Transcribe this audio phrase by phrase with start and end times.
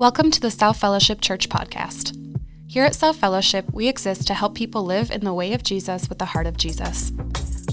[0.00, 2.16] Welcome to the South Fellowship Church podcast.
[2.66, 6.08] Here at South Fellowship, we exist to help people live in the way of Jesus
[6.08, 7.12] with the heart of Jesus.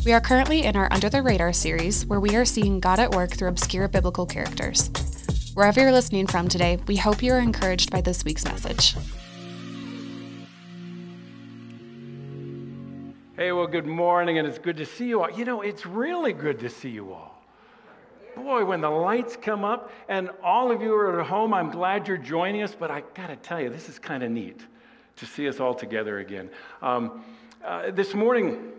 [0.05, 3.11] We are currently in our Under the Radar series, where we are seeing God at
[3.11, 4.91] work through obscure biblical characters.
[5.53, 8.95] Wherever you're listening from today, we hope you are encouraged by this week's message.
[13.37, 15.31] Hey, well, good morning, and it's good to see you all.
[15.31, 17.36] You know, it's really good to see you all.
[18.37, 22.07] Boy, when the lights come up, and all of you are at home, I'm glad
[22.07, 24.61] you're joining us, but I gotta tell you, this is kind of neat
[25.15, 26.51] to see us all together again.
[26.83, 27.25] Um,
[27.65, 28.73] uh, this morning,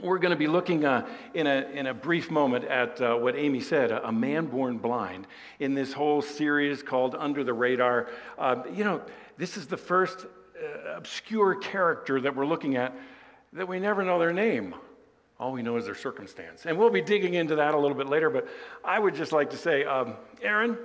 [0.00, 3.36] we're going to be looking uh, in, a, in a brief moment at uh, what
[3.36, 5.26] Amy said a, a, man born blind
[5.58, 8.08] in this whole series called Under the Radar.
[8.38, 9.02] Uh, you know,
[9.36, 12.96] this is the first uh, obscure character that we're looking at
[13.52, 14.74] that we never know their name.
[15.42, 16.66] All we know is their circumstance.
[16.66, 18.46] And we'll be digging into that a little bit later, but
[18.84, 20.78] I would just like to say, um, Aaron,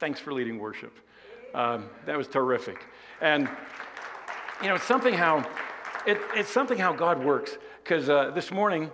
[0.00, 0.92] thanks for leading worship.
[1.54, 2.84] Um, that was terrific.
[3.20, 3.48] And,
[4.60, 5.48] you know, it's something how,
[6.04, 7.58] it, it's something how God works.
[7.84, 8.90] Because uh, this morning,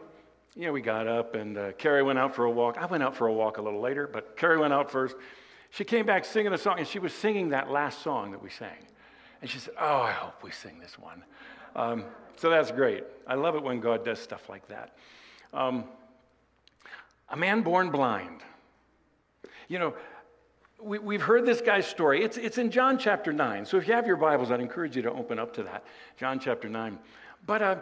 [0.55, 2.77] you know, we got up and uh, Carrie went out for a walk.
[2.77, 5.17] I went out for a walk a little later, but Carrie went out first.
[5.71, 8.51] She came back singing a song, and she was singing that last song that we
[8.51, 8.87] sang.
[9.41, 11.25] And she said, Oh, I hope we sing this one.
[11.75, 12.05] Um,
[12.37, 13.05] so that's great.
[13.27, 14.97] I love it when God does stuff like that.
[15.53, 15.85] Um,
[17.29, 18.41] a man born blind.
[19.69, 19.95] You know,
[20.83, 22.25] we, have heard this guy's story.
[22.25, 23.65] It's, it's in John chapter 9.
[23.65, 25.85] So if you have your Bibles, I'd encourage you to open up to that.
[26.19, 26.99] John chapter 9.
[27.47, 27.77] But uh,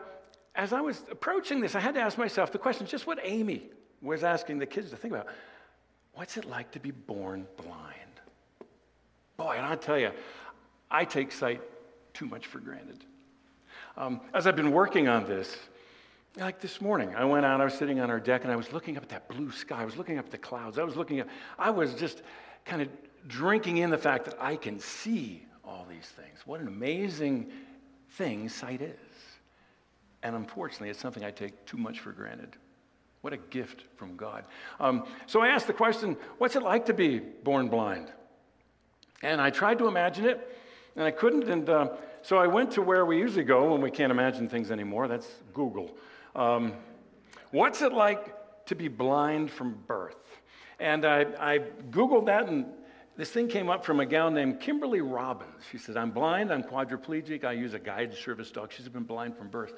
[0.55, 3.71] as I was approaching this, I had to ask myself the question just what Amy
[4.03, 5.27] was asking the kids to think about.
[6.15, 7.97] What's it like to be born blind?
[9.37, 10.11] Boy, and I tell you,
[10.91, 11.63] I take sight
[12.13, 13.05] too much for granted.
[13.97, 15.57] Um, as I've been working on this,
[16.37, 18.73] like this morning, I went out, I was sitting on our deck, and I was
[18.73, 19.83] looking up at that blue sky.
[19.83, 20.79] I was looking up at the clouds.
[20.79, 22.23] I was looking at, I was just
[22.65, 22.89] kind of
[23.27, 26.41] drinking in the fact that I can see all these things.
[26.47, 27.51] What an amazing
[28.11, 28.95] thing sight is.
[30.23, 32.57] And unfortunately, it's something I take too much for granted.
[33.23, 34.45] What a gift from God.
[34.79, 38.13] Um, so I asked the question what's it like to be born blind?
[39.23, 40.57] And I tried to imagine it,
[40.97, 41.49] and I couldn't.
[41.49, 41.89] And uh,
[42.23, 45.09] so I went to where we usually go when we can't imagine things anymore.
[45.09, 45.97] That's Google.
[46.35, 46.75] Um,
[47.51, 50.17] what's it like to be blind from birth?
[50.79, 51.59] And I, I
[51.91, 52.67] Googled that, and
[53.17, 55.63] this thing came up from a gal named Kimberly Robbins.
[55.71, 58.73] She said, I'm blind, I'm quadriplegic, I use a guide service dog.
[58.73, 59.75] She's been blind from birth.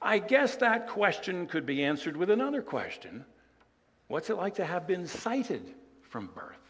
[0.00, 3.24] I guess that question could be answered with another question
[4.08, 6.63] What's it like to have been sighted from birth?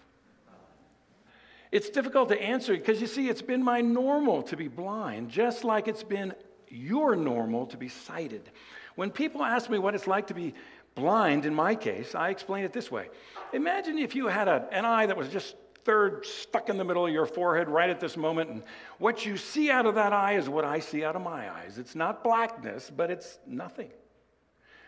[1.74, 5.64] It's difficult to answer because you see, it's been my normal to be blind, just
[5.64, 6.32] like it's been
[6.68, 8.48] your normal to be sighted.
[8.94, 10.54] When people ask me what it's like to be
[10.94, 13.08] blind, in my case, I explain it this way
[13.52, 17.08] Imagine if you had a, an eye that was just third stuck in the middle
[17.08, 18.62] of your forehead right at this moment, and
[18.98, 21.78] what you see out of that eye is what I see out of my eyes.
[21.78, 23.90] It's not blackness, but it's nothing.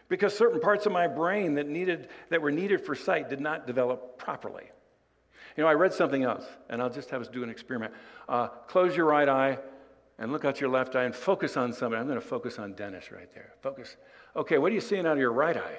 [0.08, 3.66] Because certain parts of my brain that, needed, that were needed for sight did not
[3.66, 4.70] develop properly.
[5.56, 7.92] You know, I read something else, and I'll just have us do an experiment.
[8.28, 9.58] Uh, close your right eye
[10.18, 12.00] and look out your left eye and focus on somebody.
[12.00, 13.52] I'm going to focus on Dennis right there.
[13.62, 13.96] Focus.
[14.34, 15.78] Okay, what are you seeing out of your right eye?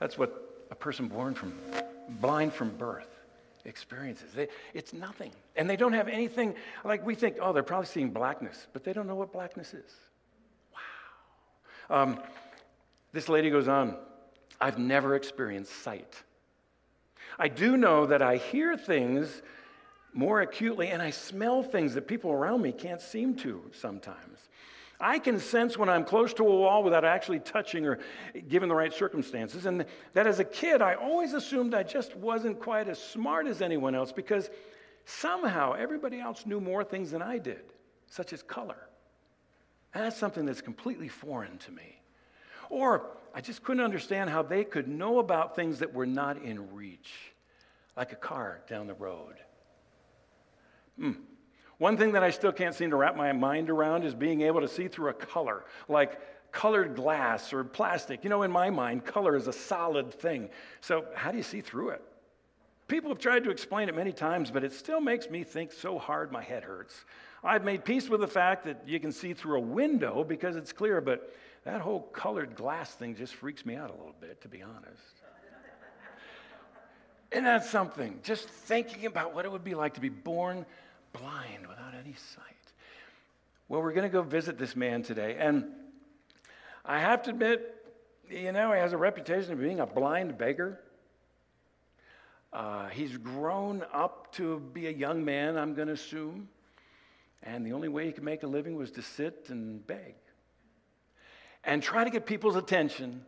[0.00, 1.54] That's what a person born from,
[2.20, 3.08] blind from birth
[3.64, 4.32] experiences.
[4.34, 5.30] They, it's nothing.
[5.54, 8.92] And they don't have anything, like we think, oh, they're probably seeing blackness, but they
[8.92, 9.92] don't know what blackness is.
[11.88, 12.02] Wow.
[12.02, 12.20] Um,
[13.12, 13.96] this lady goes on,
[14.60, 16.20] I've never experienced sight.
[17.38, 19.42] I do know that I hear things
[20.12, 24.48] more acutely and I smell things that people around me can't seem to sometimes.
[25.00, 27.98] I can sense when I'm close to a wall without actually touching or
[28.48, 29.66] given the right circumstances.
[29.66, 33.62] And that as a kid, I always assumed I just wasn't quite as smart as
[33.62, 34.48] anyone else because
[35.04, 37.62] somehow everybody else knew more things than I did,
[38.06, 38.88] such as color.
[39.92, 42.00] And that's something that's completely foreign to me.
[42.70, 46.74] Or I just couldn't understand how they could know about things that were not in
[46.74, 47.10] reach,
[47.96, 49.36] like a car down the road.
[50.98, 51.12] Hmm.
[51.78, 54.60] One thing that I still can't seem to wrap my mind around is being able
[54.60, 56.20] to see through a color, like
[56.52, 58.22] colored glass or plastic.
[58.22, 60.50] You know, in my mind, color is a solid thing.
[60.80, 62.02] So, how do you see through it?
[62.86, 65.98] People have tried to explain it many times, but it still makes me think so
[65.98, 67.04] hard my head hurts.
[67.42, 70.72] I've made peace with the fact that you can see through a window because it's
[70.72, 71.34] clear, but
[71.64, 75.02] that whole colored glass thing just freaks me out a little bit, to be honest.
[77.30, 78.18] Isn't that something?
[78.22, 80.66] Just thinking about what it would be like to be born
[81.12, 82.46] blind without any sight.
[83.68, 85.36] Well, we're going to go visit this man today.
[85.38, 85.66] And
[86.84, 87.74] I have to admit,
[88.28, 90.80] you know, he has a reputation of being a blind beggar.
[92.52, 96.48] Uh, he's grown up to be a young man, I'm going to assume.
[97.44, 100.16] And the only way he could make a living was to sit and beg
[101.64, 103.24] and try to get people's attention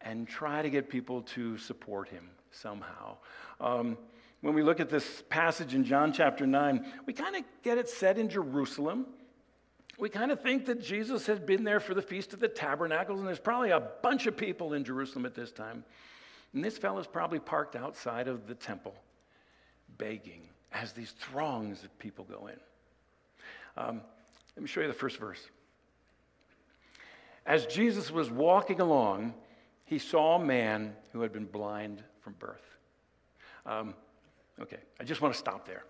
[0.00, 3.16] and try to get people to support him somehow.
[3.60, 3.98] Um,
[4.40, 7.88] when we look at this passage in John chapter 9, we kind of get it
[7.88, 9.06] set in Jerusalem.
[9.98, 13.18] We kind of think that Jesus had been there for the Feast of the Tabernacles,
[13.18, 15.84] and there's probably a bunch of people in Jerusalem at this time.
[16.54, 18.94] And this fellow's probably parked outside of the temple,
[19.98, 20.42] begging
[20.72, 22.60] as these throngs of people go in.
[23.76, 24.00] Um,
[24.54, 25.40] let me show you the first verse.
[27.48, 29.32] As Jesus was walking along,
[29.86, 32.76] he saw a man who had been blind from birth.
[33.64, 33.94] Um,
[34.60, 35.82] okay, I just want to stop there.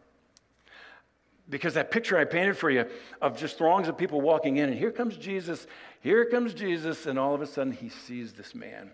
[1.50, 2.86] Because that picture I painted for you
[3.20, 5.66] of just throngs of people walking in, and here comes Jesus,
[6.00, 8.92] here comes Jesus, and all of a sudden he sees this man.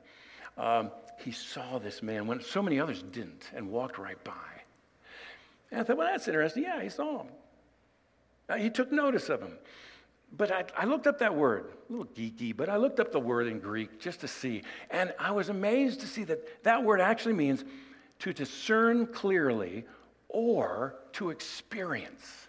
[0.57, 4.33] Um, he saw this man when so many others didn't and walked right by.
[5.71, 6.63] And I thought, well, that's interesting.
[6.63, 7.29] Yeah, he saw him.
[8.49, 9.59] Uh, he took notice of him.
[10.37, 13.21] But I, I, looked up that word, a little geeky, but I looked up the
[13.21, 14.63] word in Greek just to see.
[14.91, 17.65] And I was amazed to see that that word actually means
[18.21, 19.85] to discern clearly
[20.29, 22.49] or to experience.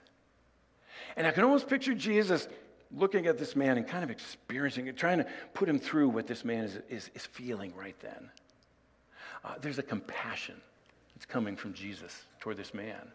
[1.16, 2.48] And I can almost picture Jesus
[2.92, 6.28] looking at this man and kind of experiencing it, trying to put him through what
[6.28, 8.30] this man is, is, is feeling right then.
[9.44, 10.56] Uh, there's a compassion
[11.14, 13.12] that's coming from Jesus toward this man,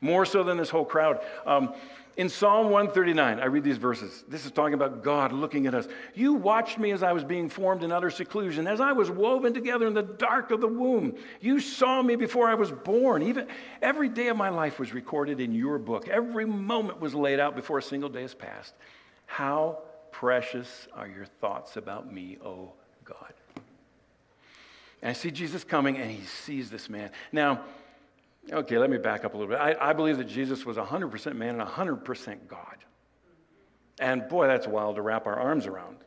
[0.00, 1.20] more so than this whole crowd.
[1.46, 1.74] Um,
[2.16, 4.22] in Psalm 139, I read these verses.
[4.28, 5.88] This is talking about God looking at us.
[6.14, 9.52] You watched me as I was being formed in utter seclusion, as I was woven
[9.52, 11.16] together in the dark of the womb.
[11.40, 13.22] You saw me before I was born.
[13.22, 13.48] Even
[13.82, 16.08] every day of my life was recorded in your book.
[16.08, 18.74] Every moment was laid out before a single day has passed.
[19.26, 19.78] How
[20.12, 22.72] precious are your thoughts about me, O
[23.04, 23.34] God.
[25.02, 27.10] And I see Jesus coming, and he sees this man.
[27.32, 27.62] Now,
[28.52, 29.60] okay, let me back up a little bit.
[29.60, 32.76] I, I believe that Jesus was 100% man and 100% God.
[34.00, 35.98] And boy, that's wild to wrap our arms around.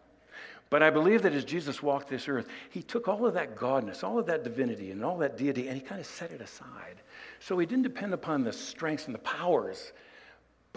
[0.69, 4.04] But I believe that as Jesus walked this earth, he took all of that godness,
[4.04, 7.01] all of that divinity, and all that deity, and he kind of set it aside.
[7.39, 9.94] So he didn't depend upon the strengths and the powers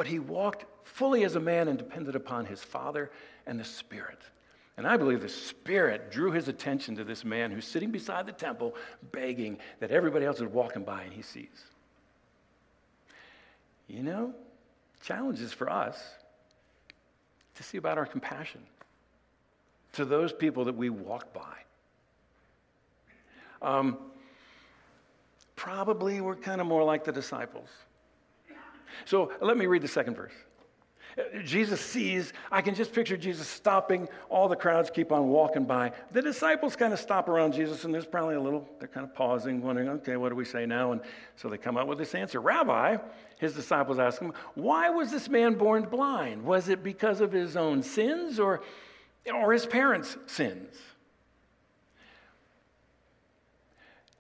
[0.01, 3.11] but he walked fully as a man and depended upon his Father
[3.47, 4.19] and the Spirit.
[4.81, 8.33] And I believe the Spirit drew his attention to this man who's sitting beside the
[8.33, 8.75] temple
[9.13, 11.67] begging that everybody else is walking by and he sees.
[13.89, 14.33] You know,
[15.03, 16.03] challenges for us
[17.57, 18.63] to see about our compassion
[19.93, 21.59] to those people that we walk by.
[23.61, 23.99] Um,
[25.57, 27.69] probably we're kind of more like the disciples.
[29.05, 30.33] So let me read the second verse.
[31.45, 35.93] Jesus sees, I can just picture Jesus stopping, all the crowds keep on walking by.
[36.13, 39.15] The disciples kind of stop around Jesus, and there's probably a little, they're kind of
[39.15, 40.93] pausing, wondering, okay, what do we say now?
[40.93, 41.01] And
[41.37, 42.97] so they come up with this answer Rabbi,
[43.39, 46.45] his disciples ask him, why was this man born blind?
[46.45, 48.63] Was it because of his own sins or,
[49.35, 50.77] or his parents' sins?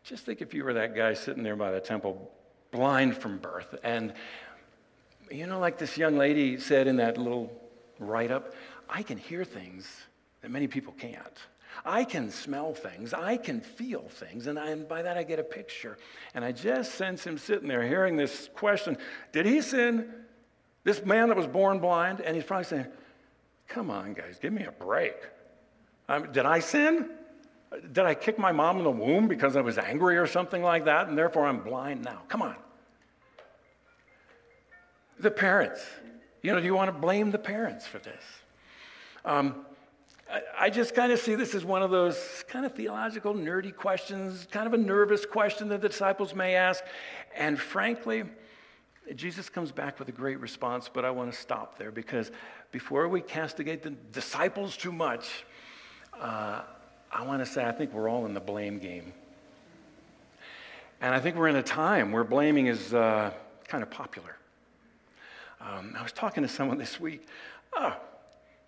[0.05, 2.33] Just think if you were that guy sitting there by the temple,
[2.73, 4.13] blind from birth, and
[5.31, 7.53] you know, like this young lady said in that little
[7.99, 8.55] write up,
[8.88, 9.88] I can hear things
[10.43, 11.38] that many people can't.
[11.85, 15.38] I can smell things, I can feel things, and, I, and by that I get
[15.38, 15.99] a picture.
[16.35, 18.99] And I just sense him sitting there hearing this question
[19.32, 20.13] Did he sin?
[20.82, 22.20] This man that was born blind?
[22.20, 22.87] And he's probably saying,
[23.69, 25.15] Come on, guys, give me a break.
[26.08, 27.10] Um, did I sin?
[27.93, 30.87] Did I kick my mom in the womb because I was angry or something like
[30.87, 32.22] that, and therefore I'm blind now?
[32.29, 32.56] Come on.
[35.20, 35.84] The parents.
[36.43, 38.22] You know, do you want to blame the parents for this?
[39.27, 39.67] Um,
[40.32, 43.77] I, I just kind of see this as one of those kind of theological, nerdy
[43.77, 46.82] questions, kind of a nervous question that the disciples may ask.
[47.36, 48.24] And frankly,
[49.15, 52.31] Jesus comes back with a great response, but I want to stop there because
[52.72, 55.44] before we castigate the disciples too much,
[56.19, 56.62] uh,
[57.12, 59.12] I want to say I think we're all in the blame game.
[61.03, 63.32] And I think we're in a time where blaming is uh,
[63.69, 64.36] kind of popular.
[65.60, 67.26] Um, I was talking to someone this week.
[67.74, 67.96] Oh,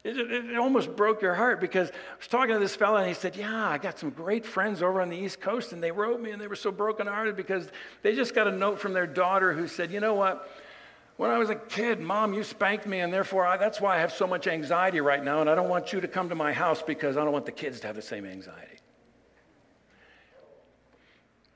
[0.04, 3.14] it, it, almost broke your heart because I was talking to this fellow and he
[3.14, 6.20] said, Yeah, I got some great friends over on the East Coast and they wrote
[6.20, 7.68] me and they were so brokenhearted because
[8.02, 10.50] they just got a note from their daughter who said, You know what?
[11.18, 14.00] When I was a kid, mom, you spanked me, and therefore I, that's why I
[14.00, 16.52] have so much anxiety right now, and I don't want you to come to my
[16.52, 18.78] house because I don't want the kids to have the same anxiety.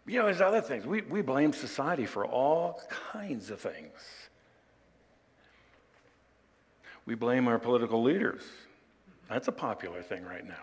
[0.06, 0.86] You know, there's other things.
[0.86, 2.80] We, we blame society for all
[3.12, 3.90] kinds of things.
[7.06, 8.42] We blame our political leaders.
[9.28, 10.54] That's a popular thing right now.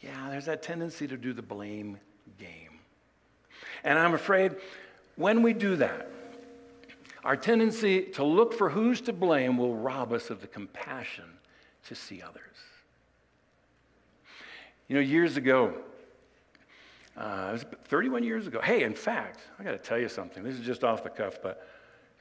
[0.00, 1.98] Yeah, there's that tendency to do the blame
[2.38, 2.78] game.
[3.84, 4.56] And I'm afraid
[5.16, 6.08] when we do that,
[7.24, 11.24] our tendency to look for who's to blame will rob us of the compassion
[11.88, 12.42] to see others.
[14.86, 15.74] You know, years ago,
[17.16, 18.60] uh, it was 31 years ago.
[18.60, 20.44] Hey, in fact, I got to tell you something.
[20.44, 21.66] This is just off the cuff, but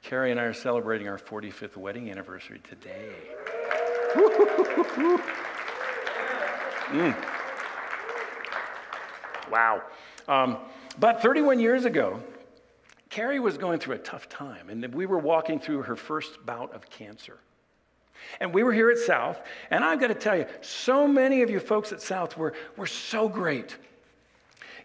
[0.05, 3.15] Carrie and I are celebrating our 45th wedding anniversary today.
[6.91, 7.15] mm.
[9.49, 9.81] Wow.
[10.27, 10.59] Um,
[10.99, 12.21] but 31 years ago,
[13.09, 16.71] Carrie was going through a tough time, and we were walking through her first bout
[16.75, 17.39] of cancer.
[18.39, 21.49] And we were here at South, and I've got to tell you, so many of
[21.49, 23.75] you folks at South were, were so great.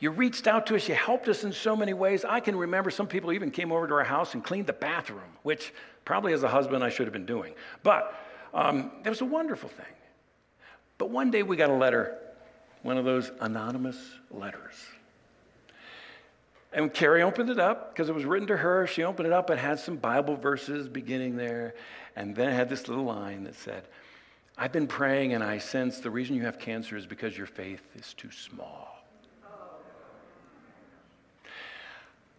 [0.01, 2.25] You reached out to us, you helped us in so many ways.
[2.25, 5.21] I can remember some people even came over to our house and cleaned the bathroom,
[5.43, 5.75] which
[6.07, 7.55] probably as a husband I should have been doing.
[7.83, 8.15] But
[8.55, 9.87] um, it was a wonderful thing.
[10.97, 12.17] But one day we got a letter,
[12.83, 13.97] one of those anonymous
[14.31, 14.75] letters.
[16.73, 18.87] And Carrie opened it up because it was written to her.
[18.87, 21.75] She opened it up and had some Bible verses beginning there.
[22.17, 23.85] And then it had this little line that said,
[24.57, 27.83] I've been praying and I sense the reason you have cancer is because your faith
[27.97, 29.00] is too small.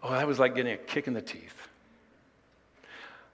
[0.04, 1.56] Oh, that was like getting a kick in the teeth.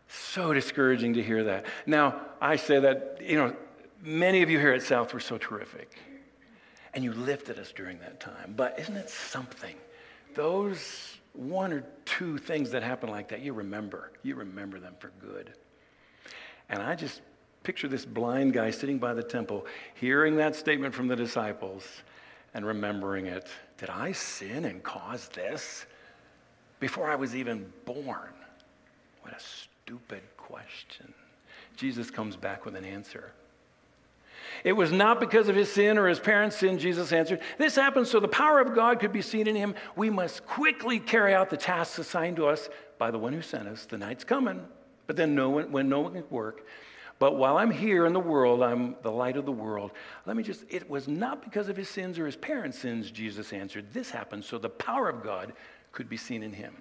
[0.08, 1.66] So discouraging to hear that.
[1.86, 3.56] Now, I say that, you know,
[4.04, 5.98] many of you here at South were so terrific.
[6.94, 8.54] And you lifted us during that time.
[8.56, 9.76] But isn't it something?
[10.34, 14.12] Those one or two things that happen like that, you remember.
[14.24, 15.54] You remember them for good.
[16.70, 17.22] And I just
[17.64, 21.86] picture this blind guy sitting by the temple, hearing that statement from the disciples
[22.54, 23.48] and remembering it.
[23.78, 25.86] Did I sin and cause this?
[26.80, 28.34] Before I was even born?
[29.22, 31.14] What a stupid question.
[31.76, 33.32] Jesus comes back with an answer.
[34.64, 37.42] It was not because of his sin or his parents' sin, Jesus answered.
[37.58, 39.76] This happened so the power of God could be seen in him.
[39.96, 43.68] We must quickly carry out the tasks assigned to us by the one who sent
[43.68, 43.86] us.
[43.86, 44.62] The night's coming,
[45.06, 46.66] but then no one, when no one can work.
[47.20, 49.92] But while I'm here in the world, I'm the light of the world.
[50.26, 53.54] Let me just, it was not because of his sins or his parents' sins, Jesus
[53.54, 53.86] answered.
[53.92, 55.54] This happened so the power of God
[55.98, 56.75] could be seen in him.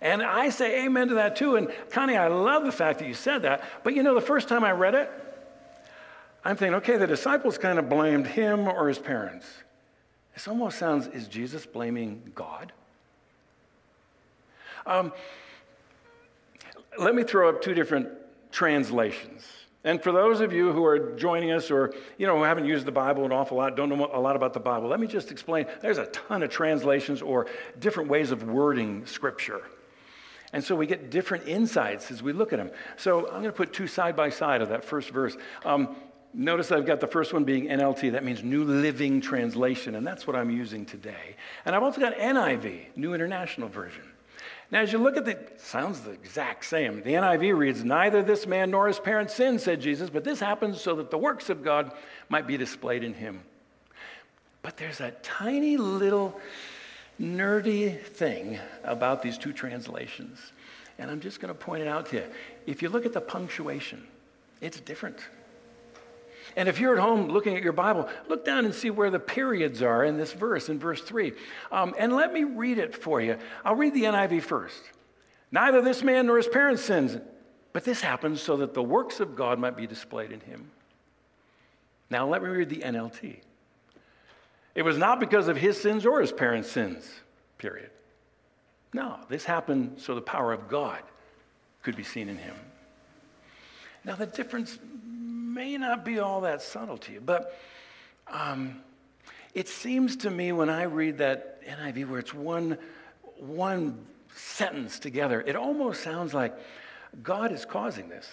[0.00, 1.56] And I say amen to that too.
[1.56, 3.62] And Connie, I love the fact that you said that.
[3.84, 5.10] But you know, the first time I read it,
[6.42, 9.46] I'm thinking, okay, the disciples kind of blamed him or his parents.
[10.32, 12.72] This almost sounds, is Jesus blaming God?
[14.86, 15.12] Um,
[16.98, 18.08] let me throw up two different
[18.50, 19.44] translations.
[19.82, 22.84] And for those of you who are joining us or, you know, who haven't used
[22.84, 25.30] the Bible an awful lot, don't know a lot about the Bible, let me just
[25.30, 25.66] explain.
[25.80, 27.46] There's a ton of translations or
[27.78, 29.62] different ways of wording Scripture.
[30.52, 32.70] And so we get different insights as we look at them.
[32.96, 35.36] So I'm going to put two side by side of that first verse.
[35.64, 35.96] Um,
[36.34, 40.26] notice I've got the first one being NLT, that means New Living Translation, and that's
[40.26, 41.36] what I'm using today.
[41.64, 44.09] And I've also got NIV, New International Version.
[44.70, 47.02] Now, as you look at the, sounds the exact same.
[47.02, 50.80] The NIV reads, Neither this man nor his parents sinned, said Jesus, but this happens
[50.80, 51.92] so that the works of God
[52.28, 53.40] might be displayed in him.
[54.62, 56.38] But there's a tiny little
[57.20, 60.52] nerdy thing about these two translations.
[60.98, 62.24] And I'm just going to point it out to you.
[62.66, 64.06] If you look at the punctuation,
[64.60, 65.18] it's different.
[66.56, 69.18] And if you're at home looking at your Bible, look down and see where the
[69.18, 71.32] periods are in this verse, in verse 3.
[71.70, 73.36] Um, and let me read it for you.
[73.64, 74.82] I'll read the NIV first.
[75.52, 77.16] Neither this man nor his parents sins,
[77.72, 80.70] but this happens so that the works of God might be displayed in him.
[82.10, 83.36] Now let me read the NLT.
[84.74, 87.08] It was not because of his sins or his parents' sins,
[87.58, 87.90] period.
[88.92, 91.02] No, this happened so the power of God
[91.82, 92.54] could be seen in him.
[94.04, 94.78] Now, the difference
[95.60, 97.54] may not be all that subtle to you, but
[98.28, 98.80] um,
[99.52, 102.78] it seems to me when I read that NIV where it's one,
[103.36, 106.56] one sentence together, it almost sounds like
[107.22, 108.26] God is causing this.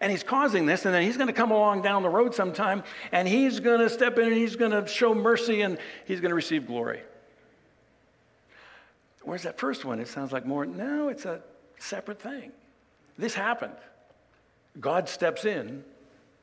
[0.00, 2.84] And he's causing this, and then he's going to come along down the road sometime,
[3.10, 6.30] and he's going to step in and he's going to show mercy and he's going
[6.30, 7.00] to receive glory.
[9.22, 11.40] Whereas that first one, it sounds like more, no, it's a
[11.80, 12.52] separate thing.
[13.18, 13.74] This happened.
[14.80, 15.84] God steps in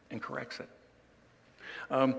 [0.10, 0.70] and corrects it.
[1.90, 2.16] Um,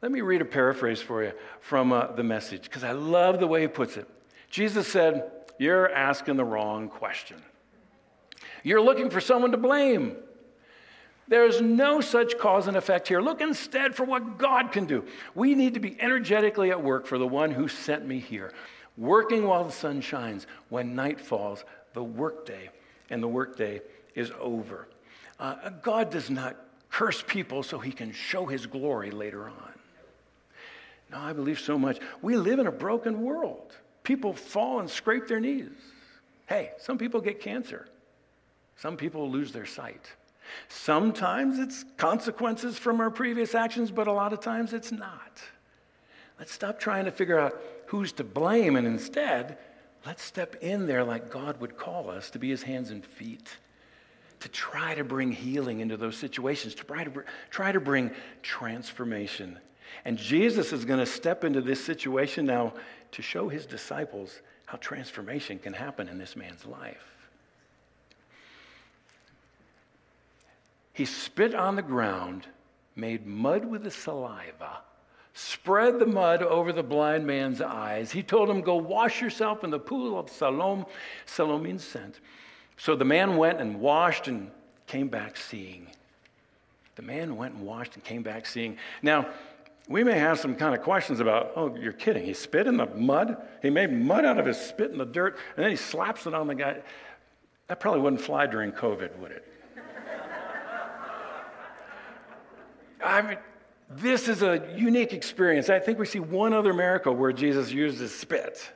[0.00, 3.46] let me read a paraphrase for you from uh, the message, because I love the
[3.46, 4.08] way he puts it.
[4.50, 7.42] Jesus said, You're asking the wrong question.
[8.62, 10.16] You're looking for someone to blame.
[11.26, 13.20] There's no such cause and effect here.
[13.20, 15.04] Look instead for what God can do.
[15.34, 18.52] We need to be energetically at work for the one who sent me here,
[18.96, 20.46] working while the sun shines.
[20.70, 22.70] When night falls, the workday,
[23.10, 23.82] and the workday
[24.14, 24.88] is over.
[25.38, 26.56] Uh, God does not
[26.90, 29.72] curse people so he can show his glory later on.
[31.10, 31.98] No, I believe so much.
[32.22, 33.76] We live in a broken world.
[34.02, 35.70] People fall and scrape their knees.
[36.46, 37.86] Hey, some people get cancer.
[38.76, 40.06] Some people lose their sight.
[40.68, 45.42] Sometimes it's consequences from our previous actions, but a lot of times it's not.
[46.38, 49.58] Let's stop trying to figure out who's to blame and instead,
[50.06, 53.56] let's step in there like God would call us to be his hands and feet,
[54.40, 58.10] to try to bring healing into those situations, to try to, try to bring
[58.42, 59.58] transformation.
[60.04, 62.74] And Jesus is going to step into this situation now
[63.12, 67.18] to show his disciples how transformation can happen in this man's life.
[70.92, 72.46] He spit on the ground,
[72.96, 74.80] made mud with the saliva,
[75.32, 78.10] spread the mud over the blind man's eyes.
[78.10, 80.84] He told him, Go wash yourself in the pool of Siloam.
[81.24, 81.96] Siloam means.
[82.78, 84.50] So the man went and washed and
[84.86, 85.88] came back seeing.
[86.94, 88.78] The man went and washed and came back seeing.
[89.02, 89.26] Now,
[89.88, 92.24] we may have some kind of questions about, oh, you're kidding.
[92.24, 93.36] He spit in the mud.
[93.62, 96.34] He made mud out of his spit in the dirt, and then he slaps it
[96.34, 96.78] on the guy.
[97.66, 99.44] That probably wouldn't fly during COVID, would it?
[103.04, 103.38] I mean,
[103.90, 105.68] this is a unique experience.
[105.68, 108.70] I think we see one other miracle where Jesus used his spit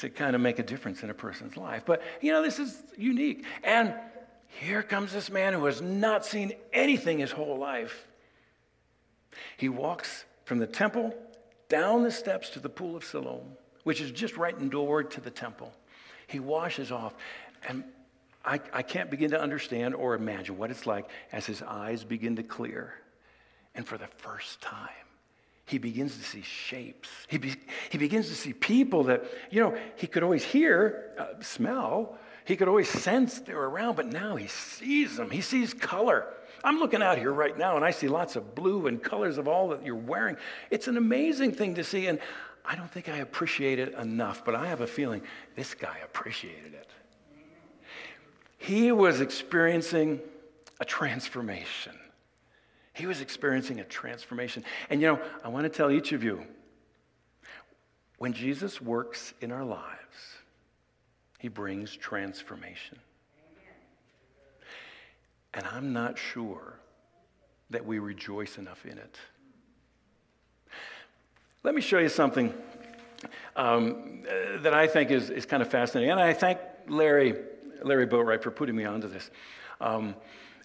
[0.00, 1.82] to kind of make a difference in a person's life.
[1.86, 3.44] But, you know, this is unique.
[3.62, 3.94] And
[4.46, 8.06] here comes this man who has not seen anything his whole life.
[9.56, 11.14] He walks from the temple
[11.68, 13.52] down the steps to the pool of Siloam,
[13.84, 15.72] which is just right in door to the temple.
[16.26, 17.14] He washes off.
[17.68, 17.84] And
[18.44, 22.36] I, I can't begin to understand or imagine what it's like as his eyes begin
[22.36, 22.94] to clear
[23.74, 24.88] and for the first time,
[25.70, 27.08] he begins to see shapes.
[27.28, 27.54] He, be,
[27.90, 32.56] he begins to see people that, you know, he could always hear, uh, smell, he
[32.56, 35.30] could always sense they were around, but now he sees them.
[35.30, 36.26] He sees color.
[36.64, 39.46] I'm looking out here right now and I see lots of blue and colors of
[39.46, 40.36] all that you're wearing.
[40.70, 42.18] It's an amazing thing to see, and
[42.64, 45.22] I don't think I appreciate it enough, but I have a feeling
[45.54, 46.88] this guy appreciated it.
[48.58, 50.20] He was experiencing
[50.80, 51.94] a transformation.
[53.00, 54.62] He was experiencing a transformation.
[54.90, 56.42] And you know, I want to tell each of you
[58.18, 59.88] when Jesus works in our lives,
[61.38, 62.98] he brings transformation.
[65.54, 66.78] And I'm not sure
[67.70, 69.18] that we rejoice enough in it.
[71.62, 72.52] Let me show you something
[73.56, 74.24] um,
[74.58, 76.10] that I think is, is kind of fascinating.
[76.10, 77.34] And I thank Larry,
[77.82, 79.30] Larry Boatwright for putting me onto this.
[79.80, 80.14] Um,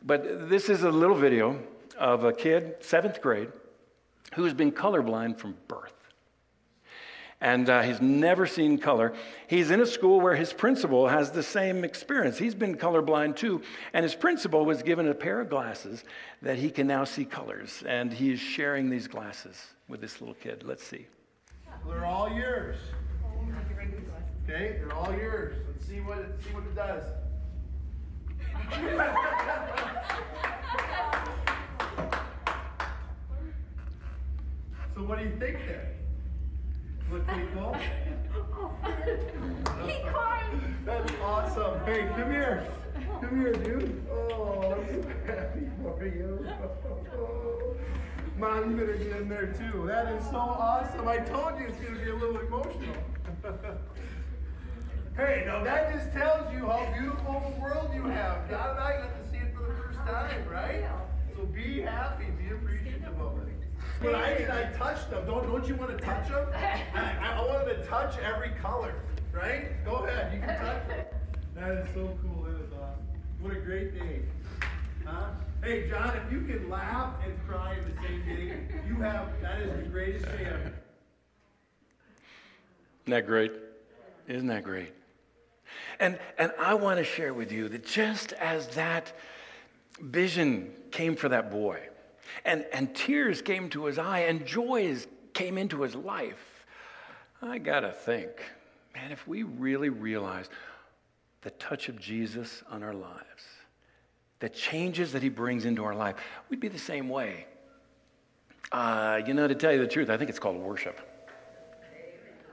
[0.03, 1.57] but this is a little video
[1.97, 3.49] of a kid, seventh grade,
[4.33, 5.93] who's been colorblind from birth.
[7.41, 9.13] And uh, he's never seen color.
[9.47, 12.37] He's in a school where his principal has the same experience.
[12.37, 13.61] He's been colorblind too.
[13.93, 16.05] And his principal was given a pair of glasses
[16.41, 17.83] that he can now see colors.
[17.85, 20.63] And he is sharing these glasses with this little kid.
[20.65, 21.07] Let's see.
[21.87, 22.77] They're all yours.
[24.45, 25.57] Okay, they're all yours.
[25.67, 27.03] Let's see what it, see what it does.
[34.95, 35.91] So what do you think there?
[37.11, 37.75] Look pretty cool?
[40.85, 41.83] That's awesome.
[41.83, 42.65] Hey, come here.
[43.19, 44.07] Come here, dude.
[44.09, 46.47] Oh, I'm so happy for you.
[48.37, 49.85] Mom, you better get in there too.
[49.85, 51.05] That is so awesome.
[51.09, 52.95] I told you it's to be a little emotional.
[55.17, 58.49] hey, now that just tells you how beautiful of a world you have.
[58.49, 60.85] God and I got to see it for the first time, right?
[61.35, 63.64] So be happy, be appreciative of it.
[64.01, 65.25] But I did, I touched them.
[65.25, 66.47] Don't, don't you want to touch them?
[66.53, 68.95] I, I wanted to touch every color,
[69.31, 69.83] right?
[69.85, 71.05] Go ahead, you can touch them.
[71.55, 72.43] That is so cool.
[72.43, 73.05] That is awesome.
[73.41, 74.21] What a great day.
[75.05, 75.29] Huh?
[75.63, 79.61] Hey, John, if you can laugh and cry in the same day, you have, that
[79.61, 80.73] is the greatest day ever.
[83.03, 83.51] Isn't that great?
[84.27, 84.93] Isn't that great?
[85.99, 89.13] And, and I want to share with you that just as that
[89.99, 91.79] vision came for that boy,
[92.43, 96.65] and, and tears came to his eye and joys came into his life.
[97.41, 98.29] I got to think,
[98.95, 100.51] man, if we really realized
[101.41, 103.43] the touch of Jesus on our lives,
[104.39, 106.15] the changes that he brings into our life,
[106.49, 107.45] we'd be the same way.
[108.71, 110.99] Uh, you know, to tell you the truth, I think it's called worship.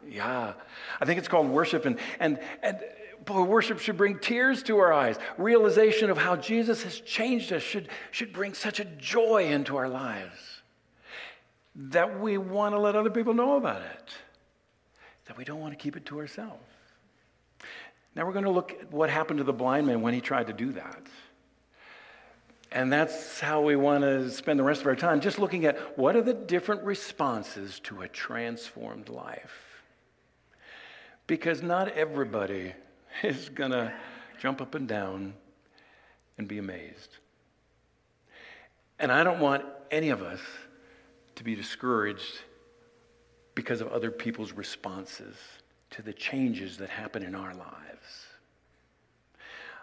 [0.08, 0.52] Yeah,
[1.00, 1.86] I think it's called worship.
[1.86, 2.80] And, and, and
[3.24, 5.16] boy, worship should bring tears to our eyes.
[5.38, 9.88] Realization of how Jesus has changed us should, should bring such a joy into our
[9.88, 10.62] lives
[11.74, 14.12] that we want to let other people know about it,
[15.26, 16.62] that we don't want to keep it to ourselves.
[18.14, 20.48] Now we're going to look at what happened to the blind man when he tried
[20.48, 21.02] to do that.
[22.70, 25.98] And that's how we want to spend the rest of our time, just looking at
[25.98, 29.82] what are the different responses to a transformed life.
[31.26, 32.72] Because not everybody
[33.22, 33.92] is going to
[34.40, 35.34] jump up and down
[36.38, 37.18] and be amazed.
[38.98, 40.40] And I don't want any of us
[41.36, 42.40] to be discouraged
[43.54, 45.36] because of other people's responses
[45.90, 48.26] to the changes that happen in our lives.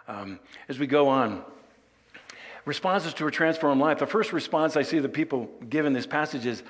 [0.08, 1.44] Um, as we go on,
[2.64, 3.98] responses to a transformed life.
[3.98, 6.62] The first response I see the people give in this passage is,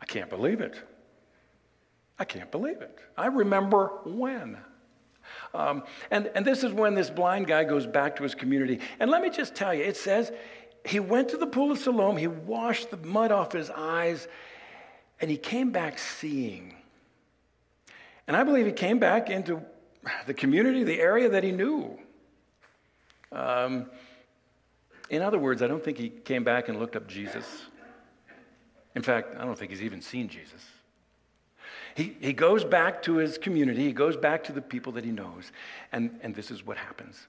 [0.00, 0.76] I can't believe it.
[2.18, 2.98] I can't believe it.
[3.16, 4.58] I remember when.
[5.54, 8.80] Um, and, and this is when this blind guy goes back to his community.
[8.98, 10.32] And let me just tell you, it says
[10.84, 14.28] he went to the pool of Siloam, he washed the mud off his eyes,
[15.20, 16.74] and he came back seeing.
[18.26, 19.62] And I believe he came back into
[20.26, 21.98] the community, the area that he knew.
[23.30, 23.86] Um,
[25.10, 27.46] in other words, I don't think he came back and looked up Jesus.
[28.94, 30.62] In fact, I don't think he's even seen Jesus.
[31.94, 35.10] He, he goes back to his community, he goes back to the people that he
[35.10, 35.52] knows,
[35.92, 37.26] and, and this is what happens.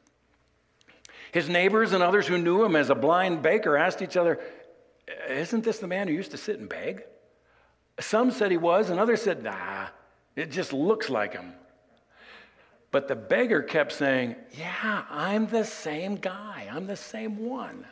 [1.32, 4.40] His neighbors and others who knew him as a blind baker asked each other,
[5.10, 7.04] uh, Isn't this the man who used to sit and beg?
[8.00, 9.88] Some said he was, and others said, Nah,
[10.36, 11.54] it just looks like him.
[12.92, 16.70] But the beggar kept saying, Yeah, I'm the same guy.
[16.72, 17.86] I'm the same one.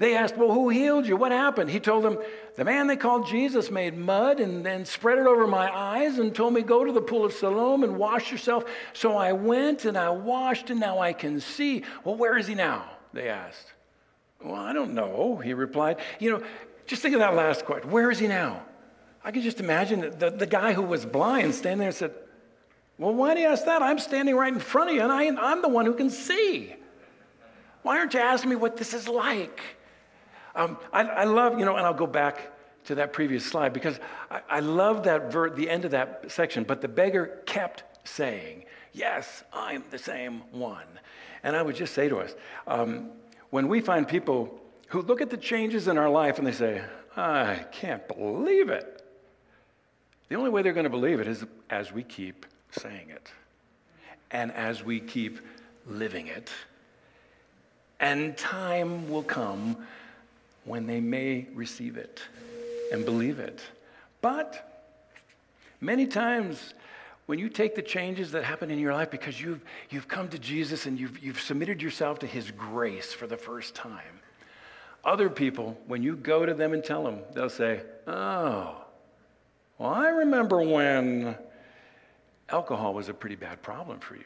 [0.00, 1.14] They asked, Well, who healed you?
[1.14, 1.68] What happened?
[1.68, 2.16] He told them,
[2.56, 6.34] The man they called Jesus made mud and then spread it over my eyes and
[6.34, 8.64] told me, Go to the pool of Siloam and wash yourself.
[8.94, 11.84] So I went and I washed and now I can see.
[12.02, 12.86] Well, where is he now?
[13.12, 13.74] They asked.
[14.42, 15.98] Well, I don't know, he replied.
[16.18, 16.42] You know,
[16.86, 17.90] just think of that last question.
[17.90, 18.62] Where is he now?
[19.22, 22.14] I can just imagine the, the guy who was blind standing there and said,
[22.96, 23.82] well, why do you ask that?
[23.82, 26.74] I'm standing right in front of you and I, I'm the one who can see.
[27.82, 29.60] Why aren't you asking me what this is like?
[30.54, 32.52] Um, I, I, love, you know, and I'll go back
[32.84, 33.98] to that previous slide because
[34.30, 36.64] I, I love that ver- the end of that section.
[36.64, 40.86] But the beggar kept saying, Yes, I'm the same one.
[41.42, 42.34] And I would just say to us,
[42.66, 43.10] um,
[43.50, 46.82] when we find people who look at the changes in our life and they say,
[47.16, 49.02] I can't believe it,
[50.28, 53.30] the only way they're going to believe it is as we keep saying it.
[54.30, 55.40] And as we keep
[55.86, 56.50] living it,
[57.98, 59.76] and time will come
[60.64, 62.20] when they may receive it
[62.92, 63.60] and believe it.
[64.20, 64.84] But
[65.80, 66.74] many times,
[67.26, 70.38] when you take the changes that happen in your life because you've, you've come to
[70.38, 74.20] Jesus and you've, you've submitted yourself to His grace for the first time,
[75.04, 78.76] other people, when you go to them and tell them, they'll say, Oh,
[79.78, 81.36] well, I remember when
[82.50, 84.24] alcohol was a pretty bad problem for you.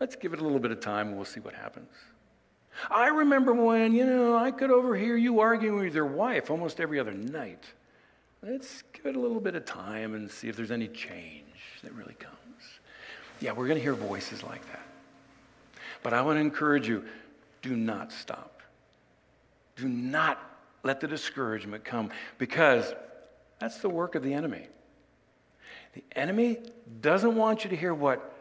[0.00, 1.88] Let's give it a little bit of time and we'll see what happens.
[2.90, 6.98] I remember when, you know, I could overhear you arguing with your wife almost every
[6.98, 7.64] other night.
[8.42, 11.44] Let's give it a little bit of time and see if there's any change
[11.82, 12.34] that really comes.
[13.40, 14.86] Yeah, we're going to hear voices like that.
[16.02, 17.04] But I want to encourage you
[17.62, 18.60] do not stop.
[19.76, 20.38] Do not
[20.82, 22.92] let the discouragement come because
[23.58, 24.66] that's the work of the enemy.
[25.94, 26.58] The enemy
[27.00, 28.34] doesn't want you to hear what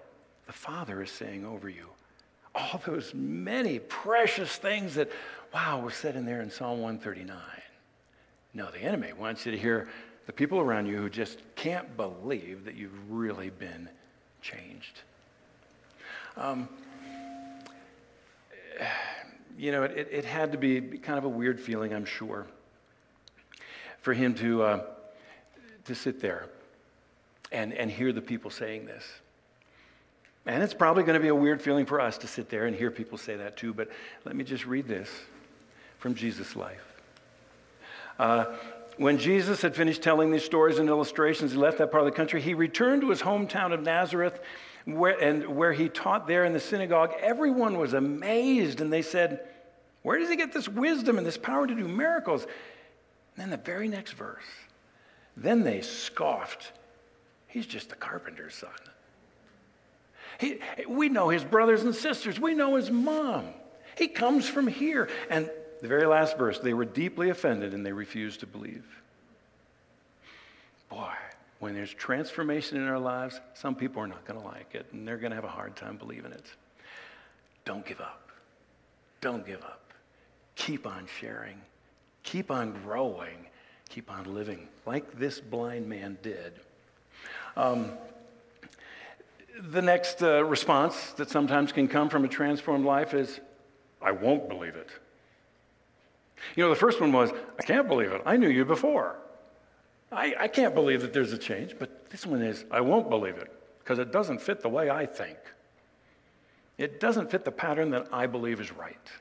[0.45, 1.87] the Father is saying over you.
[2.55, 5.11] All those many precious things that,
[5.53, 7.35] wow, were said in there in Psalm 139.
[8.53, 9.89] No, the enemy wants you to hear
[10.27, 13.89] the people around you who just can't believe that you've really been
[14.41, 15.01] changed.
[16.37, 16.69] Um,
[19.57, 22.47] you know, it, it, had to be kind of a weird feeling, I'm sure,
[24.01, 24.83] for him to, uh,
[25.85, 26.47] to sit there
[27.51, 29.03] and, and hear the people saying this.
[30.45, 32.75] And it's probably going to be a weird feeling for us to sit there and
[32.75, 33.89] hear people say that too, but
[34.25, 35.09] let me just read this
[35.99, 36.83] from Jesus' life.
[38.19, 38.45] Uh,
[38.97, 42.15] when Jesus had finished telling these stories and illustrations, he left that part of the
[42.15, 42.41] country.
[42.41, 44.39] He returned to his hometown of Nazareth,
[44.85, 47.13] where, and where he taught there in the synagogue.
[47.21, 49.47] Everyone was amazed, and they said,
[50.03, 52.43] Where does he get this wisdom and this power to do miracles?
[52.43, 52.51] And
[53.37, 54.43] then the very next verse,
[55.35, 56.71] then they scoffed
[57.53, 58.71] He's just a carpenter's son.
[60.43, 62.37] He, we know his brothers and sisters.
[62.37, 63.45] We know his mom.
[63.97, 65.09] He comes from here.
[65.29, 65.49] And
[65.81, 68.83] the very last verse, they were deeply offended and they refused to believe.
[70.89, 71.13] Boy,
[71.59, 75.07] when there's transformation in our lives, some people are not going to like it and
[75.07, 76.45] they're going to have a hard time believing it.
[77.63, 78.29] Don't give up.
[79.21, 79.93] Don't give up.
[80.55, 81.55] Keep on sharing.
[82.23, 83.47] Keep on growing.
[83.87, 86.59] Keep on living like this blind man did.
[87.55, 87.93] Um,
[89.61, 93.39] the next uh, response that sometimes can come from a transformed life is,
[94.01, 94.89] I won't believe it.
[96.55, 98.21] You know, the first one was, I can't believe it.
[98.25, 99.15] I knew you before.
[100.11, 101.75] I, I can't believe that there's a change.
[101.77, 105.05] But this one is, I won't believe it because it doesn't fit the way I
[105.05, 105.37] think.
[106.77, 109.11] It doesn't fit the pattern that I believe is right.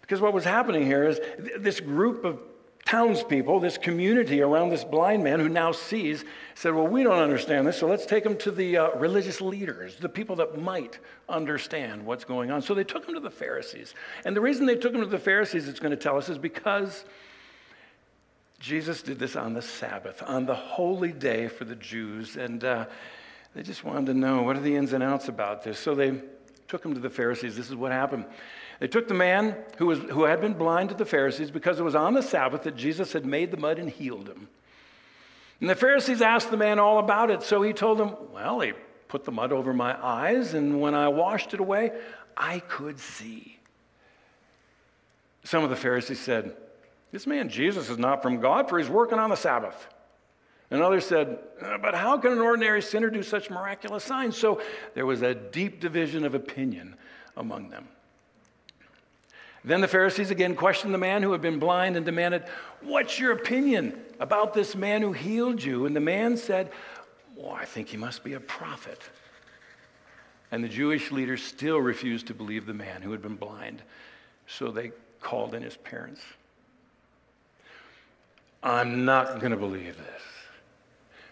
[0.00, 2.38] Because what was happening here is th- this group of
[2.86, 7.66] townspeople, this community around this blind man who now sees, said, Well, we don't understand
[7.66, 12.06] this, so let's take him to the uh, religious leaders, the people that might understand
[12.06, 12.62] what's going on.
[12.62, 13.94] So they took him to the Pharisees.
[14.24, 16.38] And the reason they took him to the Pharisees, it's going to tell us, is
[16.38, 17.04] because
[18.60, 22.36] Jesus did this on the Sabbath, on the holy day for the Jews.
[22.36, 22.86] And uh,
[23.54, 25.78] they just wanted to know what are the ins and outs about this.
[25.78, 26.20] So they
[26.68, 27.56] took him to the Pharisees.
[27.56, 28.26] This is what happened.
[28.80, 31.82] They took the man who, was, who had been blind to the Pharisees because it
[31.82, 34.48] was on the Sabbath that Jesus had made the mud and healed him.
[35.60, 37.42] And the Pharisees asked the man all about it.
[37.42, 38.74] So he told them, Well, he
[39.08, 41.92] put the mud over my eyes, and when I washed it away,
[42.36, 43.58] I could see.
[45.44, 46.54] Some of the Pharisees said,
[47.12, 49.86] This man Jesus is not from God, for he's working on the Sabbath.
[50.70, 54.36] And others said, uh, But how can an ordinary sinner do such miraculous signs?
[54.36, 54.60] So
[54.94, 56.96] there was a deep division of opinion
[57.36, 57.88] among them.
[59.66, 62.44] Then the Pharisees again questioned the man who had been blind and demanded,
[62.82, 65.86] What's your opinion about this man who healed you?
[65.86, 66.70] And the man said,
[67.34, 69.02] Well, I think he must be a prophet.
[70.52, 73.82] And the Jewish leaders still refused to believe the man who had been blind.
[74.46, 76.20] So they called in his parents.
[78.62, 80.22] I'm not going to believe this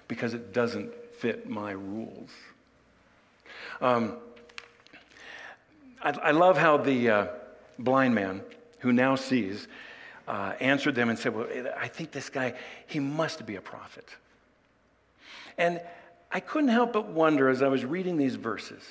[0.09, 2.31] because it doesn't fit my rules.
[3.81, 4.17] Um,
[6.03, 7.11] I, I, love how the.
[7.11, 7.27] Uh,
[7.79, 8.43] blind man
[8.81, 9.69] who now sees
[10.27, 11.47] uh, answered them and said, Well,
[11.79, 12.55] I think this guy,
[12.87, 14.09] he must be a prophet.
[15.59, 15.81] And
[16.33, 18.83] I couldn't help but wonder as I was reading these verses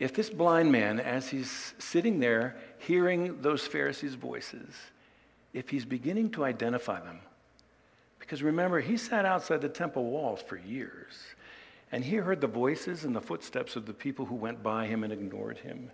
[0.00, 4.74] if this blind man, as he's sitting there hearing those Pharisees' voices,
[5.52, 7.20] if he's beginning to identify them.
[8.18, 11.18] Because remember, he sat outside the temple walls for years.
[11.92, 15.02] And he heard the voices and the footsteps of the people who went by him
[15.02, 15.90] and ignored him.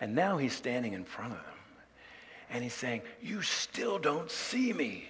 [0.00, 1.54] And now he's standing in front of them.
[2.50, 5.08] And he's saying, You still don't see me.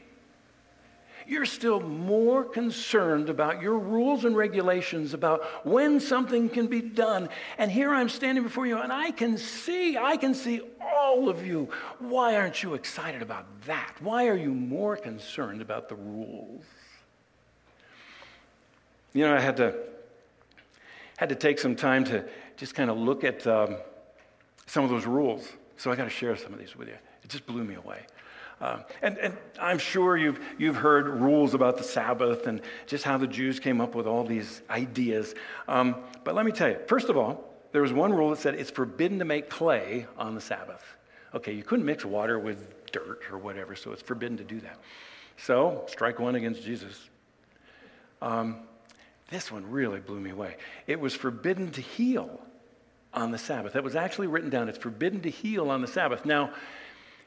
[1.27, 7.29] You're still more concerned about your rules and regulations about when something can be done.
[7.59, 11.47] And here I'm standing before you, and I can see, I can see all of
[11.47, 11.69] you.
[11.99, 13.95] Why aren't you excited about that?
[14.01, 16.65] Why are you more concerned about the rules?
[19.13, 19.75] You know, I had to
[21.21, 22.25] had to take some time to
[22.57, 23.77] just kind of look at um,
[24.65, 25.47] some of those rules.
[25.77, 26.95] So I got to share some of these with you.
[27.23, 28.07] It just blew me away.
[28.63, 33.19] Um, and, and, I'm sure you've, you've heard rules about the Sabbath and just how
[33.19, 35.35] the Jews came up with all these ideas.
[35.69, 38.55] Um, but let me tell you, first of all, there was one rule that said
[38.55, 40.83] it's forbidden to make clay on the Sabbath.
[41.35, 44.79] Okay, you couldn't mix water with dirt or whatever, so it's forbidden to do that.
[45.37, 47.11] So, strike one against Jesus.
[48.23, 48.61] Um,
[49.31, 50.57] this one really blew me away.
[50.87, 52.41] It was forbidden to heal
[53.13, 53.73] on the Sabbath.
[53.75, 54.69] That was actually written down.
[54.69, 56.25] It's forbidden to heal on the Sabbath.
[56.25, 56.53] Now,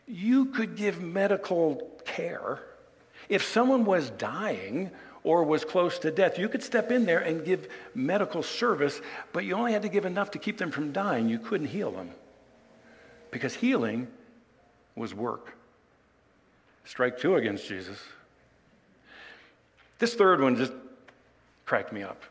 [0.08, 2.60] you could give medical care.
[3.30, 4.92] If someone was dying
[5.24, 9.00] or was close to death, you could step in there and give medical service,
[9.32, 11.30] but you only had to give enough to keep them from dying.
[11.30, 12.12] You couldn't heal them
[13.32, 14.08] because healing
[14.96, 15.56] was work.
[16.86, 17.98] Strike two against Jesus.
[20.00, 20.74] This third one just
[21.66, 22.24] cracked me up.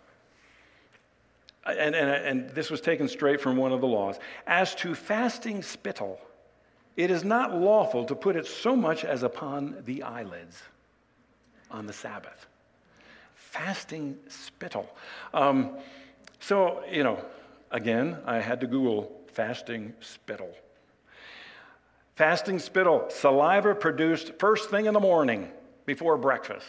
[1.65, 4.19] And, and, and this was taken straight from one of the laws.
[4.47, 6.21] As to fasting spittle,
[6.97, 10.61] it is not lawful to put it so much as upon the eyelids
[11.71, 12.47] on the Sabbath.
[13.35, 14.93] Fasting spittle.
[15.33, 15.77] Um,
[16.41, 17.25] so, you know,
[17.71, 20.55] again, I had to Google fasting spittle.
[22.17, 25.51] Fasting spittle, saliva produced first thing in the morning
[25.87, 26.67] before breakfast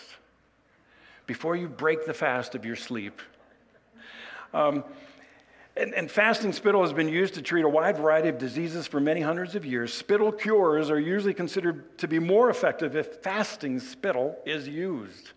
[1.26, 3.22] before you break the fast of your sleep.
[4.54, 4.84] Um,
[5.76, 9.00] and, and, fasting spittle has been used to treat a wide variety of diseases for
[9.00, 9.92] many hundreds of years.
[9.92, 15.32] Spittle cures are usually considered to be more effective if fasting spittle is used.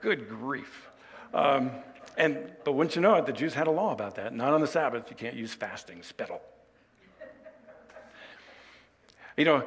[0.00, 0.88] Good grief.
[1.32, 1.70] Um,
[2.16, 4.34] and, but wouldn't you know it, the Jews had a law about that.
[4.34, 6.40] Not on the Sabbath, you can't use fasting spittle.
[9.38, 9.64] You know,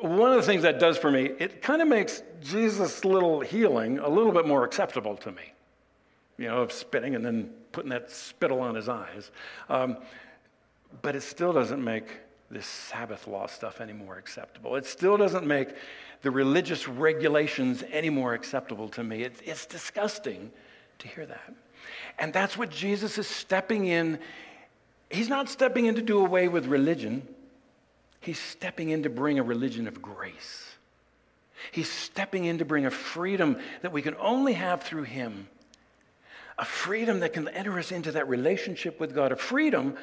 [0.00, 3.98] one of the things that does for me, it kind of makes Jesus' little healing
[3.98, 5.42] a little bit more acceptable to me.
[6.36, 9.32] You know, of spitting and then putting that spittle on his eyes.
[9.68, 9.96] Um,
[11.02, 12.06] but it still doesn't make
[12.48, 14.76] this Sabbath law stuff any more acceptable.
[14.76, 15.70] It still doesn't make
[16.22, 19.24] the religious regulations any more acceptable to me.
[19.24, 20.52] It's, it's disgusting
[21.00, 21.52] to hear that.
[22.20, 24.20] And that's what Jesus is stepping in.
[25.10, 27.26] He's not stepping in to do away with religion.
[28.20, 30.64] He's stepping in to bring a religion of grace.
[31.72, 35.48] He's stepping in to bring a freedom that we can only have through Him.
[36.58, 39.32] A freedom that can enter us into that relationship with God.
[39.32, 39.96] A freedom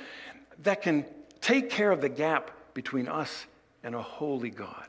[0.64, 1.06] that can
[1.42, 3.46] take care of the gap between us
[3.84, 4.88] and a holy God.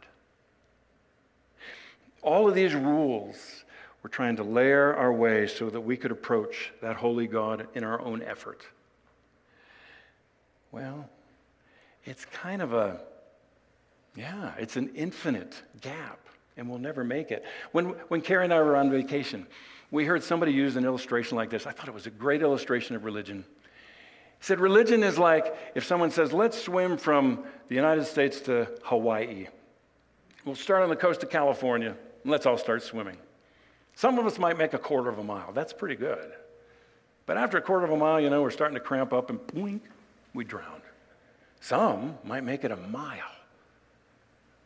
[2.22, 3.64] All of these rules
[4.06, 7.82] we're trying to layer our way so that we could approach that holy God in
[7.82, 8.64] our own effort.
[10.70, 11.10] Well,
[12.04, 13.00] it's kind of a,
[14.16, 16.18] yeah, it's an infinite gap,
[16.56, 17.44] and we'll never make it.
[17.72, 19.46] When, when Carrie and I were on vacation,
[19.90, 21.66] we heard somebody use an illustration like this.
[21.66, 23.44] I thought it was a great illustration of religion.
[24.38, 28.68] He said, Religion is like if someone says, Let's swim from the United States to
[28.84, 29.48] Hawaii.
[30.44, 33.16] We'll start on the coast of California, and let's all start swimming.
[33.94, 35.52] Some of us might make a quarter of a mile.
[35.52, 36.32] That's pretty good.
[37.26, 39.40] But after a quarter of a mile, you know, we're starting to cramp up and
[39.40, 39.80] boink,
[40.32, 40.80] we drown.
[41.60, 43.35] Some might make it a mile.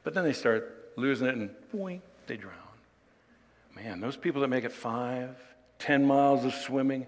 [0.03, 2.55] But then they start losing it and boink, they drown.
[3.77, 5.37] Man, those people that make it five,
[5.79, 7.07] ten miles of swimming,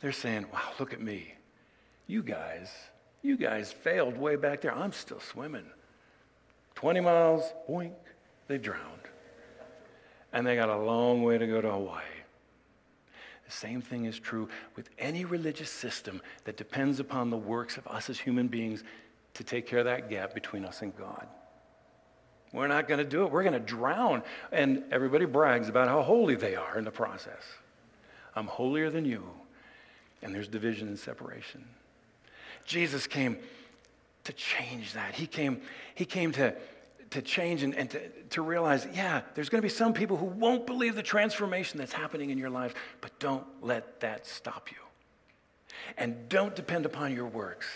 [0.00, 1.34] they're saying, wow, look at me.
[2.06, 2.70] You guys,
[3.22, 4.74] you guys failed way back there.
[4.74, 5.64] I'm still swimming.
[6.76, 7.92] 20 miles, boink,
[8.48, 9.00] they drowned
[10.34, 12.02] and they got a long way to go to Hawaii.
[13.46, 17.86] The same thing is true with any religious system that depends upon the works of
[17.86, 18.82] us as human beings
[19.34, 21.28] to take care of that gap between us and God.
[22.54, 23.32] We're not going to do it.
[23.32, 24.22] We're going to drown.
[24.52, 27.42] And everybody brags about how holy they are in the process.
[28.36, 29.24] I'm holier than you.
[30.22, 31.64] And there's division and separation.
[32.64, 33.38] Jesus came
[34.22, 35.14] to change that.
[35.14, 35.62] He came,
[35.96, 36.54] he came to,
[37.10, 40.26] to change and, and to, to realize, yeah, there's going to be some people who
[40.26, 44.78] won't believe the transformation that's happening in your life, but don't let that stop you.
[45.98, 47.66] And don't depend upon your works.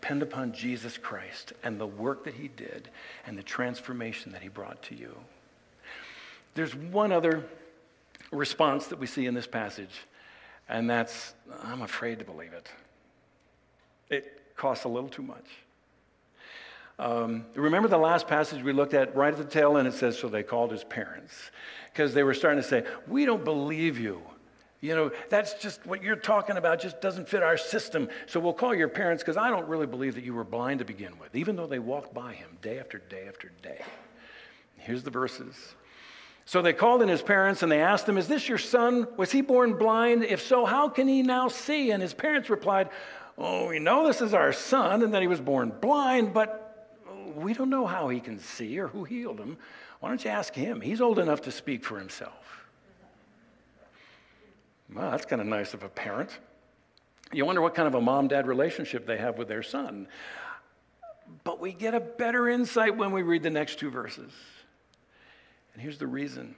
[0.00, 2.88] Depend upon Jesus Christ and the work that he did
[3.26, 5.16] and the transformation that he brought to you.
[6.54, 7.44] There's one other
[8.30, 10.06] response that we see in this passage,
[10.68, 12.70] and that's I'm afraid to believe it.
[14.08, 15.46] It costs a little too much.
[17.00, 19.86] Um, remember the last passage we looked at right at the tail end?
[19.88, 21.50] It says, So they called his parents
[21.92, 24.20] because they were starting to say, We don't believe you.
[24.80, 28.08] You know, that's just what you're talking about, just doesn't fit our system.
[28.26, 30.84] So we'll call your parents because I don't really believe that you were blind to
[30.84, 33.80] begin with, even though they walked by him day after day after day.
[34.76, 35.74] Here's the verses.
[36.44, 39.06] So they called in his parents and they asked him, Is this your son?
[39.16, 40.24] Was he born blind?
[40.24, 41.90] If so, how can he now see?
[41.90, 42.88] And his parents replied,
[43.36, 46.96] Oh, we know this is our son and that he was born blind, but
[47.34, 49.58] we don't know how he can see or who healed him.
[50.00, 50.80] Why don't you ask him?
[50.80, 52.67] He's old enough to speak for himself.
[54.94, 56.38] Well, that's kind of nice of a parent.
[57.32, 60.08] You wonder what kind of a mom dad relationship they have with their son.
[61.44, 64.32] But we get a better insight when we read the next two verses.
[65.74, 66.56] And here's the reason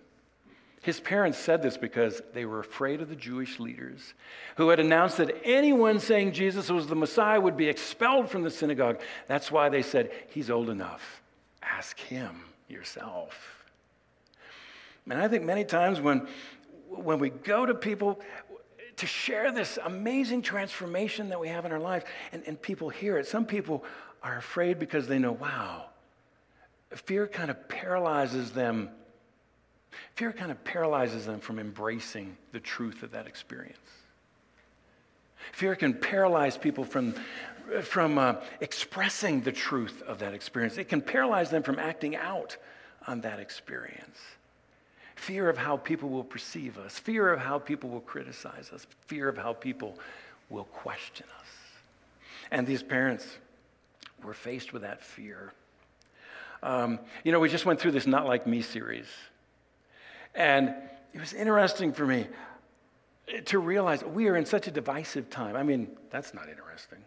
[0.83, 4.15] his parents said this because they were afraid of the Jewish leaders
[4.57, 8.51] who had announced that anyone saying Jesus was the Messiah would be expelled from the
[8.51, 8.99] synagogue.
[9.29, 11.23] That's why they said, He's old enough.
[11.63, 13.67] Ask him yourself.
[15.09, 16.29] And I think many times when,
[16.91, 18.21] when we go to people
[18.97, 23.17] to share this amazing transformation that we have in our lives, and, and people hear
[23.17, 23.85] it, some people
[24.23, 25.87] are afraid because they know, wow,
[26.93, 28.91] fear kind of paralyzes them
[30.15, 33.79] Fear kind of paralyzes them from embracing the truth of that experience.
[35.53, 37.15] Fear can paralyze people from,
[37.83, 40.79] from uh, expressing the truth of that experience.
[40.79, 42.57] It can paralyze them from acting out
[43.07, 44.19] on that experience.
[45.21, 49.29] Fear of how people will perceive us, fear of how people will criticize us, fear
[49.29, 49.99] of how people
[50.49, 51.47] will question us.
[52.51, 53.27] And these parents
[54.25, 55.53] were faced with that fear.
[56.63, 59.09] Um, you know, we just went through this Not Like Me series.
[60.35, 60.75] And
[61.13, 62.27] it was interesting for me
[63.45, 65.55] to realize we are in such a divisive time.
[65.55, 66.99] I mean, that's not interesting.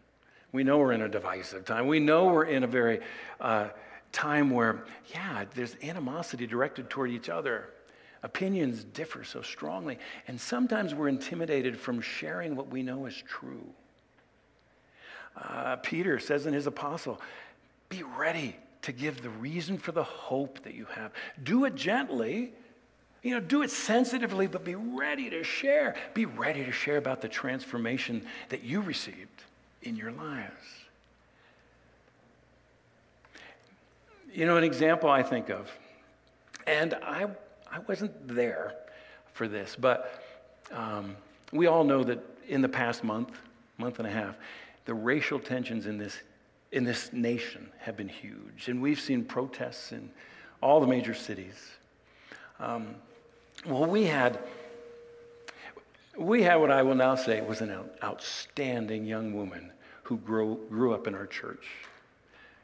[0.52, 1.88] We know we're in a divisive time.
[1.88, 3.00] We know we're in a very
[3.42, 3.70] uh,
[4.12, 7.70] time where, yeah, there's animosity directed toward each other.
[8.24, 10.00] Opinions differ so strongly.
[10.28, 13.66] And sometimes we're intimidated from sharing what we know is true.
[15.36, 17.20] Uh, Peter says in his epistle,
[17.90, 21.12] be ready to give the reason for the hope that you have.
[21.44, 22.54] Do it gently
[23.24, 25.96] you know, do it sensitively, but be ready to share.
[26.14, 29.44] Be ready to share about the transformation that you received
[29.82, 30.52] in your lives.
[34.34, 35.72] You know, an example I think of,
[36.68, 37.28] and I,
[37.74, 38.74] I wasn't there
[39.34, 40.22] for this, but
[40.72, 41.18] um,
[41.52, 43.32] we all know that in the past month,
[43.80, 44.36] month and a half,
[44.86, 46.20] the racial tensions in this,
[46.72, 50.12] in this nation have been huge, and we've seen protests in
[50.62, 51.72] all the major cities.
[52.60, 52.96] Um,
[53.66, 54.40] well, we had
[56.16, 59.72] we had what I will now say was an outstanding young woman
[60.04, 61.66] who grew, grew up in our church.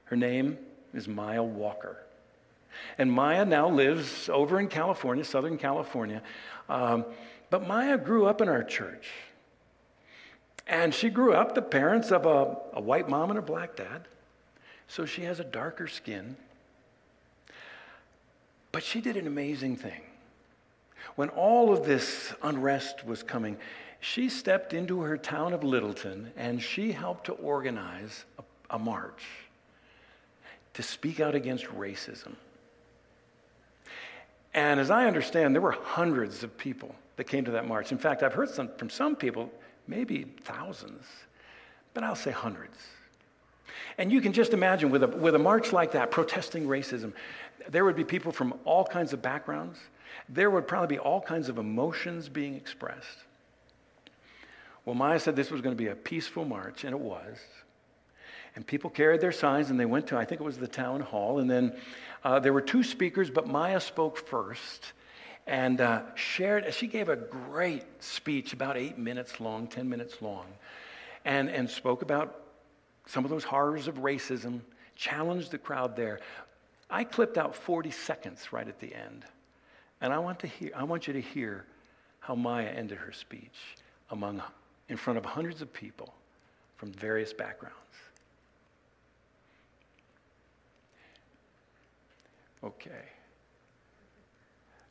[0.03, 0.59] Her name
[0.93, 1.97] is Maya Walker.
[2.97, 6.21] And Maya now lives over in California, Southern California.
[6.67, 7.05] Um,
[7.49, 9.09] but Maya grew up in our church.
[10.67, 14.07] And she grew up the parents of a, a white mom and a black dad.
[14.87, 16.35] So she has a darker skin.
[18.71, 20.01] But she did an amazing thing.
[21.15, 23.57] When all of this unrest was coming,
[23.99, 29.25] she stepped into her town of Littleton and she helped to organize a, a march
[30.73, 32.35] to speak out against racism.
[34.53, 37.91] And as I understand, there were hundreds of people that came to that march.
[37.91, 39.51] In fact, I've heard some, from some people,
[39.87, 41.05] maybe thousands,
[41.93, 42.77] but I'll say hundreds.
[43.97, 47.13] And you can just imagine with a, with a march like that, protesting racism,
[47.69, 49.77] there would be people from all kinds of backgrounds.
[50.29, 53.25] There would probably be all kinds of emotions being expressed.
[54.85, 57.37] Well, Maya said this was going to be a peaceful march, and it was.
[58.55, 61.01] And people carried their signs, and they went to, I think it was the town
[61.01, 61.39] hall.
[61.39, 61.75] And then
[62.23, 64.93] uh, there were two speakers, but Maya spoke first
[65.47, 70.45] and uh, shared, she gave a great speech, about eight minutes long, 10 minutes long,
[71.25, 72.41] and, and spoke about
[73.07, 74.61] some of those horrors of racism,
[74.95, 76.19] challenged the crowd there.
[76.89, 79.25] I clipped out 40 seconds right at the end.
[80.01, 81.65] And I want, to hear, I want you to hear
[82.19, 83.75] how Maya ended her speech
[84.11, 84.41] among,
[84.87, 86.13] in front of hundreds of people
[86.77, 87.75] from various backgrounds.
[92.63, 93.05] Okay.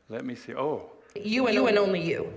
[0.09, 0.55] Let me see.
[0.55, 0.91] Oh.
[1.17, 2.33] You and, you and only you.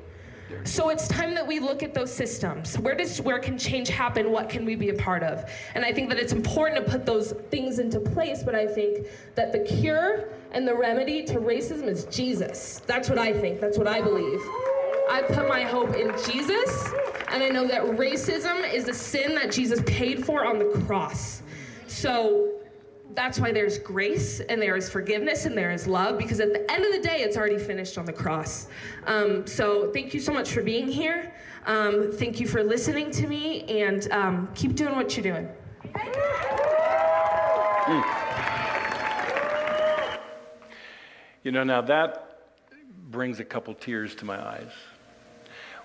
[0.64, 2.78] So it's time that we look at those systems.
[2.78, 4.32] Where does where can change happen?
[4.32, 5.50] What can we be a part of?
[5.76, 9.08] And I think that it's important to put those things into place, but I think
[9.36, 12.82] that the cure and the remedy to racism is Jesus.
[12.86, 13.62] That's what I think.
[13.62, 14.42] That's what I believe.
[15.10, 16.94] I put my hope in Jesus,
[17.30, 21.44] and I know that racism is a sin that Jesus paid for on the cross.
[21.88, 22.51] So
[23.14, 26.72] that's why there's grace and there is forgiveness and there is love because at the
[26.72, 28.68] end of the day it's already finished on the cross.
[29.08, 31.34] Um, so thank you so much for being here.
[31.66, 35.50] Um, thank you for listening to me and um, keep doing what you're doing.
[41.44, 42.28] You know now that
[43.10, 44.72] brings a couple tears to my eyes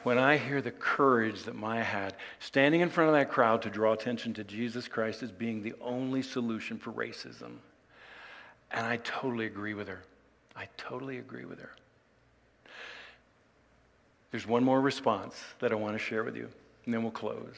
[0.06, 3.70] when I hear the courage that Maya had, standing in front of that crowd to
[3.70, 7.56] draw attention to Jesus Christ as being the only solution for racism.
[8.70, 10.04] And I totally agree with her.
[10.54, 11.72] I totally agree with her.
[14.30, 16.48] There's one more response that I want to share with you,
[16.84, 17.56] and then we'll close.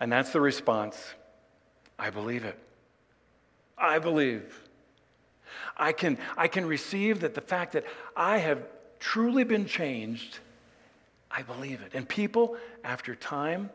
[0.00, 1.12] And that's the response
[1.98, 2.58] I believe it.
[3.76, 4.58] I believe.
[5.76, 7.84] I can, I can receive that the fact that
[8.16, 8.62] I have
[9.00, 10.38] truly been changed
[11.36, 11.92] I believe it.
[11.94, 13.70] And people, after time,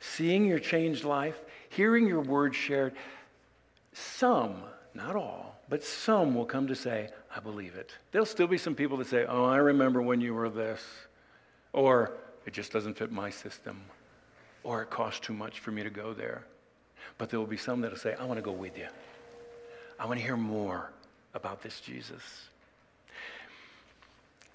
[0.00, 1.38] seeing your changed life,
[1.68, 2.94] hearing your words shared,
[3.92, 4.56] some,
[4.92, 7.92] not all, but some will come to say, I believe it.
[8.10, 10.82] There'll still be some people that say, Oh, I remember when you were this,
[11.72, 12.12] or
[12.44, 13.80] it just doesn't fit my system,
[14.64, 16.44] or it costs too much for me to go there.
[17.18, 18.88] But there will be some that'll say, I want to go with you.
[19.98, 20.90] I want to hear more
[21.34, 22.22] about this Jesus.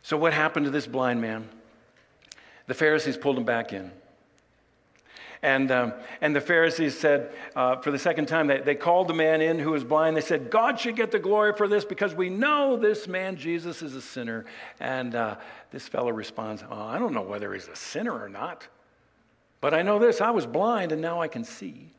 [0.03, 1.47] So, what happened to this blind man?
[2.71, 3.91] The Pharisees pulled him back in.
[5.41, 9.13] And, um, and the Pharisees said, uh, for the second time, they, they called the
[9.13, 10.15] man in who was blind.
[10.15, 13.81] They said, God should get the glory for this because we know this man, Jesus,
[13.81, 14.45] is a sinner.
[14.79, 15.35] And uh,
[15.71, 18.65] this fellow responds, oh, I don't know whether he's a sinner or not.
[19.59, 21.91] But I know this I was blind and now I can see.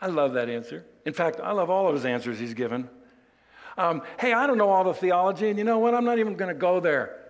[0.00, 0.82] I love that answer.
[1.04, 2.88] In fact, I love all of his answers he's given.
[3.76, 5.94] Um, hey, I don't know all the theology, and you know what?
[5.94, 7.25] I'm not even going to go there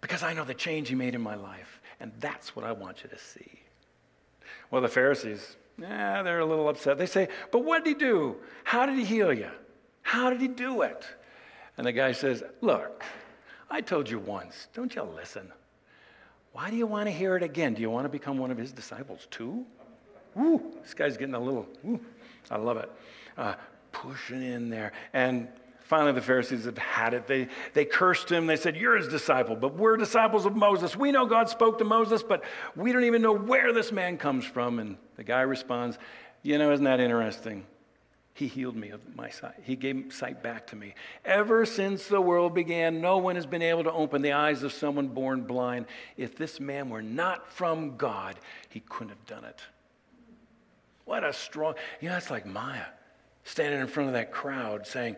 [0.00, 1.80] because I know the change he made in my life.
[2.00, 3.60] And that's what I want you to see.
[4.70, 6.98] Well, the Pharisees, yeah, they're a little upset.
[6.98, 8.36] They say, But what did he do?
[8.64, 9.50] How did he heal you?
[10.02, 11.04] How did he do it?
[11.76, 13.04] And the guy says, Look,
[13.70, 14.68] I told you once.
[14.74, 15.52] Don't you listen?
[16.52, 17.74] Why do you want to hear it again?
[17.74, 19.64] Do you want to become one of his disciples too?
[20.34, 22.00] Woo, this guy's getting a little, woo,
[22.50, 22.90] I love it.
[23.36, 23.54] Uh,
[23.92, 24.92] pushing in there.
[25.12, 25.48] And
[25.90, 27.26] Finally, the Pharisees have had it.
[27.26, 28.46] They, they cursed him.
[28.46, 30.94] They said, You're his disciple, but we're disciples of Moses.
[30.94, 32.44] We know God spoke to Moses, but
[32.76, 34.78] we don't even know where this man comes from.
[34.78, 35.98] And the guy responds,
[36.44, 37.66] You know, isn't that interesting?
[38.34, 39.56] He healed me of my sight.
[39.64, 40.94] He gave sight back to me.
[41.24, 44.72] Ever since the world began, no one has been able to open the eyes of
[44.72, 45.86] someone born blind.
[46.16, 48.36] If this man were not from God,
[48.68, 49.60] he couldn't have done it.
[51.04, 52.84] What a strong, you know, that's like Maya
[53.42, 55.16] standing in front of that crowd saying,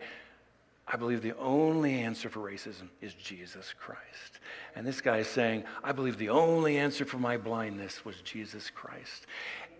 [0.87, 4.39] I believe the only answer for racism is Jesus Christ.
[4.75, 8.69] And this guy is saying, I believe the only answer for my blindness was Jesus
[8.69, 9.25] Christ.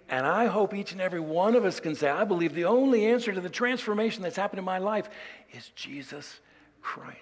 [0.09, 3.05] And I hope each and every one of us can say, I believe the only
[3.05, 5.09] answer to the transformation that's happened in my life
[5.51, 6.39] is Jesus
[6.81, 7.17] Christ.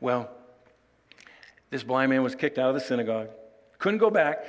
[0.00, 0.30] Well,
[1.70, 3.28] this blind man was kicked out of the synagogue,
[3.78, 4.44] couldn't go back.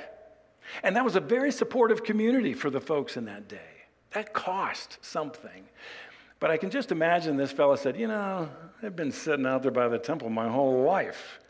[0.82, 3.77] And that was a very supportive community for the folks in that day.
[4.12, 5.64] That cost something.
[6.40, 8.48] But I can just imagine this fellow said, You know,
[8.82, 11.40] I've been sitting out there by the temple my whole life.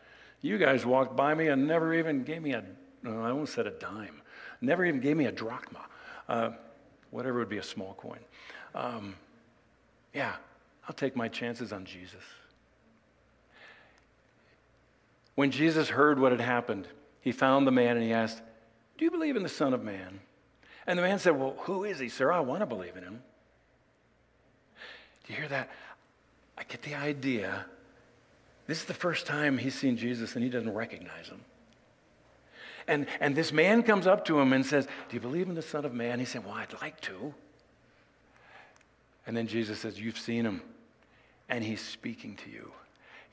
[0.41, 2.63] You guys walked by me and never even gave me a,
[3.03, 4.21] no, I almost said a dime,
[4.61, 5.81] never even gave me a drachma,
[6.29, 6.51] uh,
[7.11, 8.19] whatever would be a small coin.
[8.73, 9.15] Um,
[10.13, 10.35] yeah,
[10.87, 12.23] I'll take my chances on Jesus.
[15.35, 16.87] When Jesus heard what had happened,
[17.21, 18.41] he found the man and he asked,
[18.97, 20.19] Do you believe in the Son of Man?
[20.89, 22.31] And the man said, Well, who is he, sir?
[22.31, 23.21] I want to believe in him.
[25.27, 25.69] Do you hear that?
[26.57, 27.67] I get the idea.
[28.65, 31.41] This is the first time he's seen Jesus and he doesn't recognize him.
[32.87, 35.61] And, and this man comes up to him and says, Do you believe in the
[35.61, 36.17] Son of Man?
[36.17, 37.35] He said, Well, I'd like to.
[39.27, 40.59] And then Jesus says, You've seen him,
[41.49, 42.71] and he's speaking to you.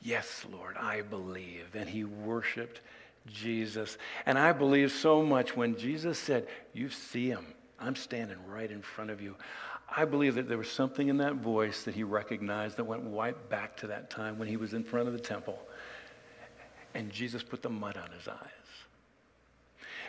[0.03, 1.75] Yes, Lord, I believe.
[1.75, 2.83] And he worshiped
[3.27, 3.99] Jesus.
[4.25, 7.47] And I believe so much when Jesus said, You see him.
[7.79, 9.37] I'm standing right in front of you.
[9.95, 13.37] I believe that there was something in that voice that he recognized that went right
[13.49, 15.59] back to that time when he was in front of the temple.
[16.95, 18.39] And Jesus put the mud on his eyes.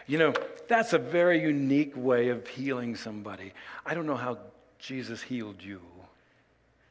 [0.08, 0.34] You know,
[0.70, 3.54] that's a very unique way of healing somebody.
[3.86, 4.40] I don't know how
[4.80, 5.82] Jesus healed you.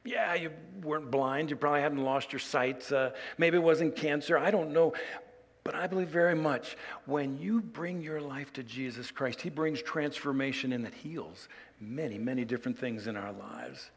[0.05, 0.51] Yeah, you
[0.83, 1.51] weren't blind.
[1.51, 2.91] You probably hadn't lost your sight.
[2.93, 4.39] Uh, maybe it wasn't cancer.
[4.39, 4.93] I don't know.
[5.67, 9.83] But I believe very much when you bring your life to Jesus Christ, He brings
[9.83, 11.49] transformation and that heals
[11.81, 13.91] many, many different things in our lives.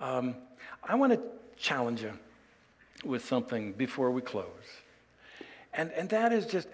[0.00, 0.34] Um,
[0.82, 1.20] I want to
[1.56, 2.12] challenge you
[3.04, 4.46] with something before we close.
[5.74, 6.66] And, and that is just,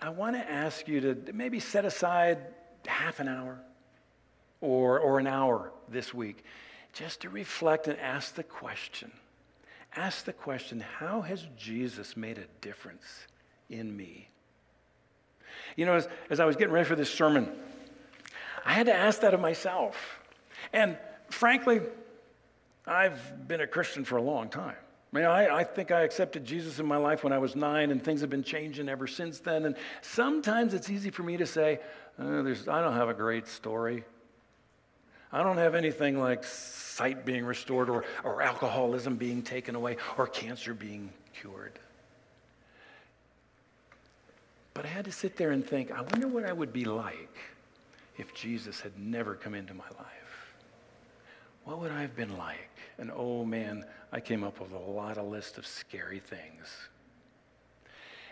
[0.00, 2.38] I want to ask you to maybe set aside
[2.86, 3.58] half an hour
[4.62, 6.42] or, or an hour this week
[6.94, 9.12] just to reflect and ask the question
[9.96, 13.26] ask the question how has Jesus made a difference
[13.68, 14.28] in me?
[15.76, 17.50] You know, as, as I was getting ready for this sermon,
[18.64, 20.20] I had to ask that of myself.
[20.72, 20.98] And
[21.30, 21.80] frankly,
[22.86, 24.76] I've been a Christian for a long time.
[25.12, 27.90] I mean, I, I, think I accepted Jesus in my life when I was nine,
[27.90, 29.64] and things have been changing ever since then.
[29.64, 31.80] And sometimes it's easy for me to say,
[32.18, 34.04] uh, I don't have a great story.
[35.32, 40.26] I don't have anything like sight being restored or, or alcoholism being taken away or
[40.26, 41.10] cancer being
[41.40, 41.78] cured.
[44.78, 47.36] But I had to sit there and think, I wonder what I would be like
[48.16, 50.54] if Jesus had never come into my life.
[51.64, 52.70] What would I have been like?
[52.96, 56.68] And oh man, I came up with a lot of list of scary things.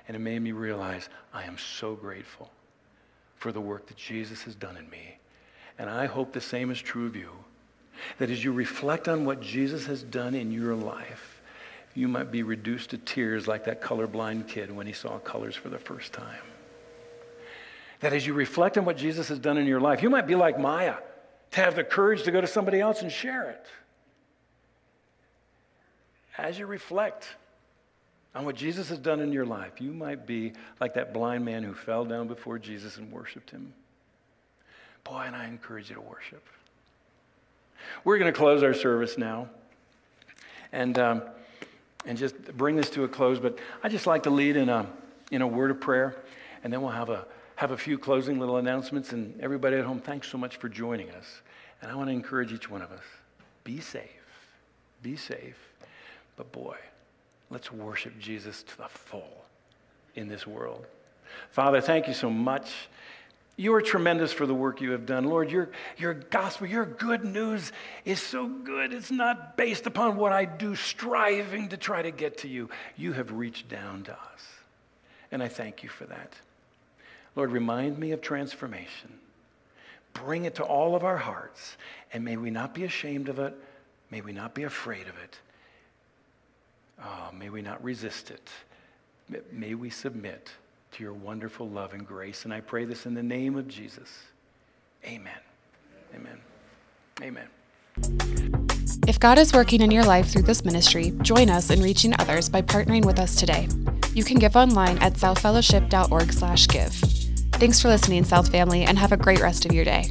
[0.07, 2.53] And it made me realize I am so grateful
[3.35, 5.19] for the work that Jesus has done in me
[5.81, 7.31] and I hope the same is true of you.
[8.19, 11.36] That as you reflect on what Jesus has done in your life,
[11.97, 15.71] you might be reduced to tears like that colorblind kid when he saw colors for
[15.71, 16.43] the first time.
[18.01, 20.35] That as you reflect on what Jesus has done in your life, you might be
[20.35, 20.97] like Maya,
[21.53, 23.67] to have the courage to go to somebody else and share it.
[26.37, 27.29] As you reflect
[28.35, 31.63] on what Jesus has done in your life, you might be like that blind man
[31.63, 33.73] who fell down before Jesus and worshiped him.
[35.03, 36.47] Boy, and I encourage you to worship.
[38.05, 39.49] We're going to close our service now
[40.73, 41.23] and, um,
[42.07, 43.39] and just bring this to a close.
[43.39, 44.87] But I just like to lead in a,
[45.31, 46.17] in a word of prayer,
[46.65, 47.27] and then we'll have a,
[47.57, 49.13] have a few closing little announcements.
[49.13, 51.43] And everybody at home, thanks so much for joining us.
[51.83, 53.05] And I want to encourage each one of us
[53.65, 54.03] be safe.
[55.03, 55.59] Be safe.
[56.37, 56.77] But boy,
[57.51, 59.45] let's worship Jesus to the full
[60.15, 60.87] in this world.
[61.51, 62.89] Father, thank you so much
[63.57, 65.25] you are tremendous for the work you have done.
[65.25, 67.73] Lord, your, your gospel, your good news
[68.05, 68.93] is so good.
[68.93, 72.69] It's not based upon what I do, striving to try to get to you.
[72.97, 74.43] You have reached down to us.
[75.33, 76.35] And I thank you for that.
[77.35, 79.19] Lord, remind me of transformation.
[80.13, 81.79] Bring it to all of our hearts.
[82.13, 83.55] And may we not be ashamed of it.
[84.11, 85.39] May we not be afraid of it.
[87.03, 88.51] Oh, may we not resist it.
[89.51, 90.51] May we submit
[90.97, 92.45] to your wonderful love and grace.
[92.45, 94.11] And I pray this in the name of Jesus.
[95.05, 95.39] Amen.
[96.15, 96.39] Amen.
[97.23, 97.49] Amen.
[99.07, 102.49] If God is working in your life through this ministry, join us in reaching others
[102.49, 103.69] by partnering with us today.
[104.13, 106.93] You can give online at southfellowship.org/give.
[107.53, 110.11] Thanks for listening, South Family, and have a great rest of your day.